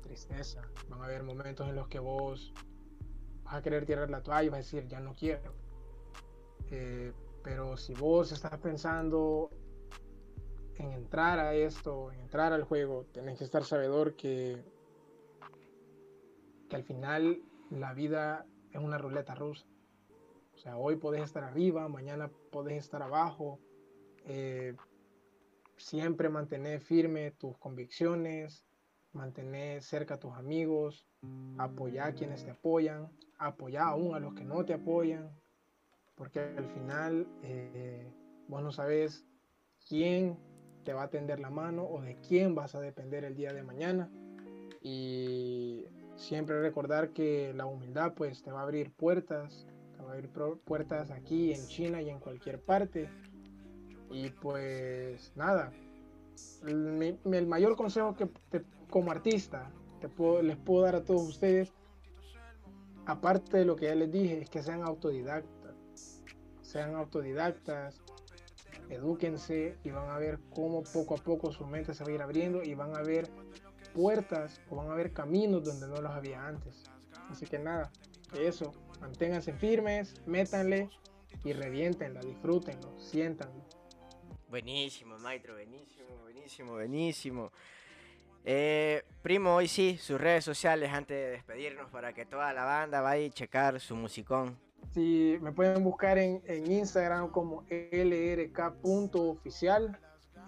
tristeza. 0.02 0.62
Van 0.88 1.02
a 1.02 1.06
haber 1.06 1.24
momentos 1.24 1.68
en 1.68 1.76
los 1.76 1.90
que 1.90 2.00
vos 2.00 2.54
vas 3.48 3.56
a 3.56 3.62
querer 3.62 3.86
tirar 3.86 4.10
la 4.10 4.22
toalla 4.22 4.44
y 4.44 4.50
vas 4.50 4.56
a 4.56 4.58
decir, 4.58 4.88
ya 4.88 5.00
no 5.00 5.14
quiero. 5.14 5.54
Eh, 6.70 7.14
pero 7.44 7.78
si 7.78 7.94
vos 7.94 8.32
estás 8.34 8.58
pensando 8.60 9.50
en 10.76 10.92
entrar 10.92 11.40
a 11.40 11.54
esto, 11.54 12.12
en 12.12 12.20
entrar 12.20 12.52
al 12.52 12.64
juego, 12.64 13.06
tenés 13.14 13.38
que 13.38 13.46
estar 13.46 13.64
sabedor 13.64 14.16
que, 14.16 14.62
que 16.70 16.76
al 16.76 16.84
final 16.84 17.42
la 17.70 17.94
vida 17.94 18.46
es 18.72 18.82
una 18.82 18.98
ruleta 18.98 19.34
rusa. 19.34 19.66
O 20.54 20.58
sea, 20.58 20.78
hoy 20.78 20.98
podés 20.98 21.24
estar 21.24 21.46
arriba, 21.46 21.88
mañana 21.88 22.30
podés 22.52 22.84
estar 22.84 23.02
abajo. 23.02 23.60
Eh, 24.26 24.76
siempre 25.78 26.28
mantener 26.28 26.82
firme 26.82 27.32
tus 27.32 27.58
convicciones, 27.58 28.67
mantener 29.18 29.82
cerca 29.82 30.14
a 30.14 30.20
tus 30.20 30.34
amigos, 30.34 31.06
apoyar 31.58 32.10
a 32.10 32.14
quienes 32.14 32.46
te 32.46 32.52
apoyan, 32.52 33.10
apoyar 33.38 33.88
aún 33.88 34.16
a 34.16 34.20
los 34.20 34.34
que 34.34 34.46
no 34.46 34.64
te 34.64 34.74
apoyan, 34.74 35.30
porque 36.16 36.40
al 36.40 36.68
final 36.70 37.28
eh, 37.44 38.10
vos 38.48 38.64
no 38.64 38.72
sabes 38.72 39.26
quién 39.88 40.38
te 40.84 40.94
va 40.94 41.04
a 41.04 41.10
tender 41.10 41.40
la 41.40 41.50
mano 41.50 41.84
o 41.84 42.02
de 42.02 42.16
quién 42.22 42.56
vas 42.56 42.76
a 42.76 42.80
depender 42.80 43.26
el 43.26 43.36
día 43.36 43.52
de 43.54 43.64
mañana. 43.64 44.10
Y 44.82 45.86
siempre 46.16 46.62
recordar 46.62 47.10
que 47.10 47.54
la 47.54 47.66
humildad 47.66 48.14
pues 48.16 48.42
te 48.42 48.52
va 48.52 48.62
a 48.62 48.64
abrir 48.64 48.94
puertas, 48.94 49.68
te 49.96 50.04
va 50.04 50.12
a 50.12 50.14
abrir 50.14 50.30
puertas 50.64 51.12
aquí 51.12 51.54
en 51.54 51.68
China 51.68 52.02
y 52.02 52.10
en 52.10 52.20
cualquier 52.20 52.62
parte. 52.62 53.10
Y 54.10 54.30
pues 54.30 55.34
nada, 55.36 55.74
el, 56.66 57.48
mayor 57.48 57.76
consejo 57.76 58.16
que 58.16 58.30
como 58.90 59.12
artista 59.12 59.72
puedo, 60.08 60.42
les 60.42 60.58
puedo 60.58 60.84
dar 60.84 60.96
a 60.96 61.04
todos 61.04 61.24
ustedes, 61.24 61.74
aparte 63.06 63.58
de 63.58 63.66
lo 63.66 63.76
que 63.76 63.86
ya 63.86 63.96
les 63.96 64.12
dije, 64.12 64.42
es 64.42 64.50
que 64.50 64.62
sean 64.62 64.84
autodidactas. 64.84 65.76
Sean 66.62 66.96
autodidactas, 66.96 68.02
edúquense 68.90 69.78
y 69.84 69.92
van 69.92 70.10
a 70.10 70.18
ver 70.18 70.40
cómo 70.54 70.84
poco 70.84 71.16
a 71.16 71.18
poco 71.18 71.52
su 71.52 71.66
mente 71.66 71.94
se 71.94 72.04
va 72.04 72.12
a 72.12 72.14
ir 72.14 72.22
abriendo 72.22 72.62
y 72.62 72.76
van 72.76 72.96
a 72.96 73.02
ver 73.02 73.30
puertas 73.94 74.62
o 74.70 74.76
van 74.76 74.92
a 74.92 74.96
ver 74.96 75.14
caminos 75.14 75.64
donde 75.64 75.88
no 75.88 76.02
los 76.02 76.12
había 76.12 76.46
antes. 76.46 76.84
Así 77.30 77.46
que 77.46 77.58
nada, 77.58 77.92
eso, 78.40 78.74
manténganse 79.00 79.54
firmes, 79.54 80.14
métanle 80.26 80.90
y 81.44 81.54
reviéntenla, 81.54 82.22
disfrútenlo, 82.22 83.00
siéntanlo. 83.00 83.66
Buenísimo, 84.50 85.20
maestro, 85.20 85.56
buenísimo, 85.56 86.08
buenísimo, 86.22 86.72
buenísimo. 86.72 87.52
Eh, 88.46 89.04
primo, 89.22 89.56
hoy 89.56 89.68
sí, 89.68 89.98
sus 89.98 90.22
redes 90.22 90.46
sociales 90.46 90.90
antes 90.94 91.18
de 91.18 91.32
despedirnos 91.32 91.90
para 91.92 92.14
que 92.14 92.26
toda 92.26 92.54
la 92.54 92.64
banda 92.64 93.02
vaya 93.02 93.28
a 93.28 93.30
checar 93.30 93.78
su 93.82 93.94
musicón. 93.94 94.58
Sí, 94.94 95.38
me 95.42 95.52
pueden 95.52 95.84
buscar 95.84 96.18
en, 96.18 96.42
Instagram 96.48 97.30
como 97.30 97.66
lrk.oficial, 97.70 99.20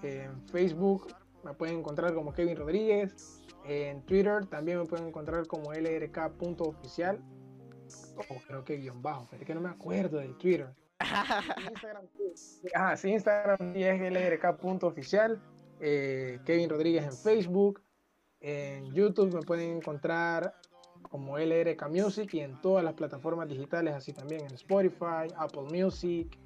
en 0.01 0.47
Facebook 0.47 1.13
me 1.43 1.53
pueden 1.53 1.79
encontrar 1.79 2.13
como 2.13 2.31
Kevin 2.31 2.55
Rodríguez, 2.55 3.43
en 3.65 4.01
Twitter 4.05 4.45
también 4.45 4.77
me 4.79 4.85
pueden 4.85 5.07
encontrar 5.07 5.45
como 5.45 5.73
lrk.oficial, 5.73 7.21
o 8.15 8.23
creo 8.47 8.63
que 8.63 8.77
guion 8.77 9.01
bajo, 9.01 9.27
es 9.33 9.43
que 9.43 9.53
no 9.53 9.59
me 9.59 9.69
acuerdo 9.69 10.19
del 10.19 10.37
Twitter. 10.37 10.73
Instagram, 11.69 12.07
ah, 12.75 12.95
sí, 12.97 13.09
Instagram 13.09 13.73
sí 13.73 13.83
es 13.83 13.99
lrk.oficial, 14.01 15.41
eh, 15.79 16.39
Kevin 16.45 16.69
Rodríguez 16.69 17.05
en 17.05 17.13
Facebook, 17.13 17.81
en 18.41 18.93
YouTube 18.93 19.33
me 19.33 19.41
pueden 19.41 19.77
encontrar 19.77 20.53
como 21.03 21.37
LRK 21.37 21.87
Music 21.89 22.33
y 22.33 22.41
en 22.41 22.59
todas 22.61 22.83
las 22.83 22.93
plataformas 22.93 23.47
digitales, 23.47 23.95
así 23.95 24.13
también 24.13 24.41
en 24.41 24.53
Spotify, 24.53 25.27
Apple 25.37 25.63
Music, 25.71 26.37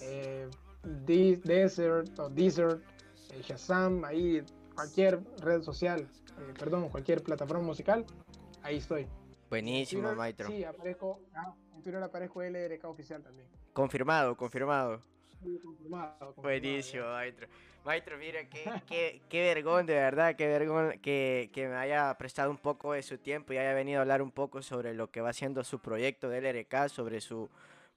eh, 0.00 0.48
Desert 0.82 2.18
o 2.18 2.28
Desert, 2.28 2.82
eh, 3.30 3.40
Shazam, 3.42 4.04
ahí 4.04 4.42
cualquier 4.74 5.20
red 5.40 5.62
social, 5.62 6.00
eh, 6.00 6.54
perdón, 6.58 6.88
cualquier 6.88 7.22
plataforma 7.22 7.64
musical, 7.64 8.04
ahí 8.62 8.76
estoy. 8.76 9.06
Buenísimo, 9.50 10.02
Twitter, 10.02 10.16
maestro. 10.16 10.48
Sí, 10.48 10.64
aparezco, 10.64 11.20
ah, 11.34 11.54
en 11.74 11.82
Twitter 11.82 12.02
aparezco 12.02 12.42
LRK 12.42 12.84
oficial 12.84 13.22
también. 13.22 13.48
Confirmado, 13.72 14.36
confirmado. 14.36 15.00
Sí, 15.42 15.58
confirmado, 15.62 16.18
confirmado, 16.18 16.42
Buenísimo, 16.42 17.04
maestro. 17.06 17.48
Maestro, 17.84 18.16
mira, 18.16 18.48
qué, 18.48 18.70
qué, 18.86 19.22
qué 19.28 19.40
vergón, 19.54 19.86
de 19.86 19.94
verdad, 19.94 20.36
qué 20.36 20.46
vergón 20.46 21.00
que, 21.00 21.50
que 21.52 21.66
me 21.66 21.74
haya 21.74 22.16
prestado 22.16 22.50
un 22.50 22.58
poco 22.58 22.92
de 22.92 23.02
su 23.02 23.18
tiempo 23.18 23.52
y 23.52 23.58
haya 23.58 23.74
venido 23.74 23.98
a 23.98 24.02
hablar 24.02 24.22
un 24.22 24.30
poco 24.30 24.62
sobre 24.62 24.94
lo 24.94 25.10
que 25.10 25.20
va 25.20 25.32
siendo 25.32 25.64
su 25.64 25.80
proyecto 25.80 26.28
de 26.28 26.38
LRK, 26.38 26.88
sobre 26.88 27.20
su 27.20 27.50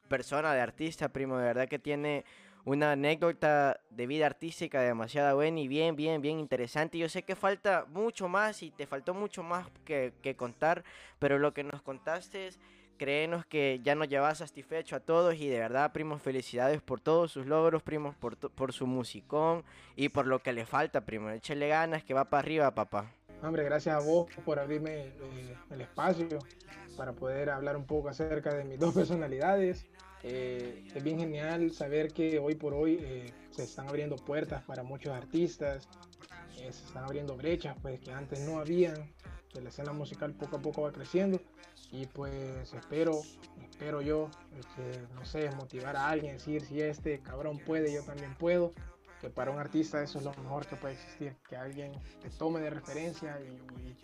persona 0.08 0.54
de 0.54 0.62
artista, 0.62 1.10
primo. 1.10 1.38
De 1.38 1.46
verdad 1.46 1.68
que 1.68 1.78
tiene 1.78 2.26
una 2.64 2.94
anécdota 2.94 3.80
de 3.92 4.08
vida 4.08 4.26
artística 4.26 4.82
demasiado 4.82 5.36
buena 5.36 5.60
y 5.60 5.68
bien, 5.68 5.96
bien, 5.96 6.20
bien 6.20 6.40
interesante. 6.40 6.98
Yo 6.98 7.08
sé 7.08 7.22
que 7.22 7.36
falta 7.36 7.86
mucho 7.88 8.28
más 8.28 8.64
y 8.64 8.72
te 8.72 8.88
faltó 8.88 9.14
mucho 9.14 9.44
más 9.44 9.68
que, 9.86 10.14
que 10.24 10.36
contar, 10.36 10.84
pero 11.20 11.38
lo 11.38 11.54
que 11.54 11.64
nos 11.64 11.84
contaste 11.84 12.48
es 12.48 12.60
créenos 12.98 13.46
que 13.46 13.80
ya 13.84 13.96
nos 13.96 14.08
llevas 14.08 14.40
satisfecho 14.40 14.96
a 14.96 15.00
todos 15.00 15.36
y 15.36 15.48
de 15.48 15.60
verdad, 15.60 15.92
primos, 15.92 16.22
felicidades 16.22 16.82
por 16.82 17.00
todos 17.00 17.32
sus 17.32 17.46
logros, 17.46 17.84
primos, 17.84 18.16
por, 18.16 18.38
por 18.38 18.74
su 18.74 18.88
musicón 18.88 19.64
y 19.96 20.10
por 20.10 20.28
lo 20.28 20.40
que 20.40 20.54
le 20.54 20.66
falta, 20.66 21.02
primo. 21.02 21.30
Échale 21.30 21.68
ganas, 21.68 22.04
que 22.04 22.14
va 22.14 22.26
para 22.26 22.40
arriba, 22.40 22.74
papá. 22.74 23.12
Hombre, 23.42 23.64
gracias 23.64 23.96
a 23.96 24.06
vos 24.06 24.28
por 24.44 24.60
abrirme 24.60 25.08
eh, 25.08 25.56
el 25.70 25.82
espacio 25.82 26.40
para 26.98 27.14
poder 27.14 27.50
hablar 27.50 27.76
un 27.78 27.86
poco 27.86 28.10
acerca 28.10 28.54
de 28.54 28.64
mis 28.64 28.80
dos 28.80 28.94
personalidades. 28.94 29.86
Eh, 30.24 30.84
es 30.96 31.04
bien 31.04 31.20
genial 31.20 31.72
saber 31.72 32.12
que 32.12 32.40
hoy 32.40 32.56
por 32.56 32.74
hoy 32.74 32.98
eh, 33.02 33.32
se 33.52 33.64
están 33.64 33.88
abriendo 33.88 34.16
puertas 34.16 34.64
para 34.64 34.82
muchos 34.82 35.14
artistas, 35.14 35.88
se 36.56 36.68
están 36.68 37.04
abriendo 37.04 37.36
brechas 37.36 37.76
pues 37.82 38.00
que 38.00 38.12
antes 38.12 38.40
no 38.40 38.60
habían, 38.60 39.14
que 39.54 39.62
la 39.62 39.70
escena 39.70 39.94
musical 39.94 40.34
poco 40.34 40.58
a 40.58 40.60
poco 40.60 40.82
va 40.84 40.92
creciendo 40.92 41.40
y 41.92 42.06
pues 42.08 42.74
espero, 42.74 43.22
espero 43.62 44.02
yo 44.02 44.30
que, 44.76 45.00
no 45.14 45.26
sé, 45.26 45.50
motivar 45.52 45.96
a 45.96 46.10
alguien, 46.10 46.34
decir 46.34 46.62
si 46.62 46.82
este 46.82 47.20
cabrón 47.20 47.60
puede, 47.60 47.94
yo 47.94 48.04
también 48.04 48.36
puedo, 48.36 48.74
que 49.22 49.30
para 49.30 49.52
un 49.52 49.60
artista 49.60 50.02
eso 50.02 50.18
es 50.18 50.26
lo 50.26 50.34
mejor 50.34 50.66
que 50.66 50.76
puede 50.76 50.96
existir, 50.96 51.36
que 51.48 51.56
alguien 51.56 51.94
te 52.22 52.30
tome 52.30 52.60
de 52.60 52.70
referencia 52.70 53.40
y, 53.42 53.82
y, 53.82 53.98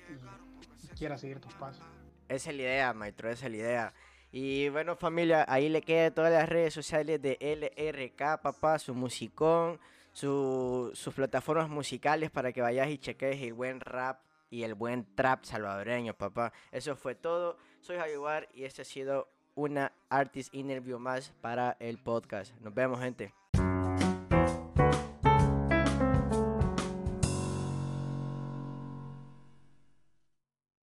y 0.83 0.87
quiera 0.97 1.17
seguir 1.17 1.39
tus 1.39 1.53
pasos. 1.55 1.83
Esa 2.29 2.49
es 2.51 2.55
la 2.55 2.61
idea, 2.61 2.93
maestro, 2.93 3.29
esa 3.29 3.47
es 3.47 3.51
la 3.51 3.57
idea. 3.57 3.93
Y 4.31 4.69
bueno, 4.69 4.95
familia, 4.95 5.45
ahí 5.49 5.67
le 5.67 5.81
quedan 5.81 6.13
todas 6.13 6.31
las 6.31 6.47
redes 6.47 6.73
sociales 6.73 7.21
de 7.21 7.37
LRK, 7.41 8.41
papá, 8.41 8.79
su 8.79 8.95
musicón, 8.95 9.79
su, 10.13 10.91
sus 10.93 11.13
plataformas 11.13 11.69
musicales 11.69 12.31
para 12.31 12.53
que 12.53 12.61
vayas 12.61 12.89
y 12.89 12.97
cheques 12.97 13.41
el 13.41 13.53
buen 13.53 13.81
rap 13.81 14.21
y 14.51 14.63
el 14.63 14.75
buen 14.75 15.07
trap 15.15 15.43
salvadoreño, 15.45 16.13
papá. 16.13 16.53
Eso 16.71 16.95
fue 16.95 17.15
todo. 17.15 17.57
Soy 17.79 17.97
Javier 17.97 18.47
y 18.53 18.65
este 18.65 18.83
ha 18.83 18.85
sido 18.85 19.27
una 19.55 19.91
artist 20.09 20.53
interview 20.53 20.99
más 20.99 21.33
para 21.41 21.77
el 21.79 21.97
podcast. 21.97 22.53
Nos 22.59 22.73
vemos, 22.73 22.99
gente. 22.99 23.33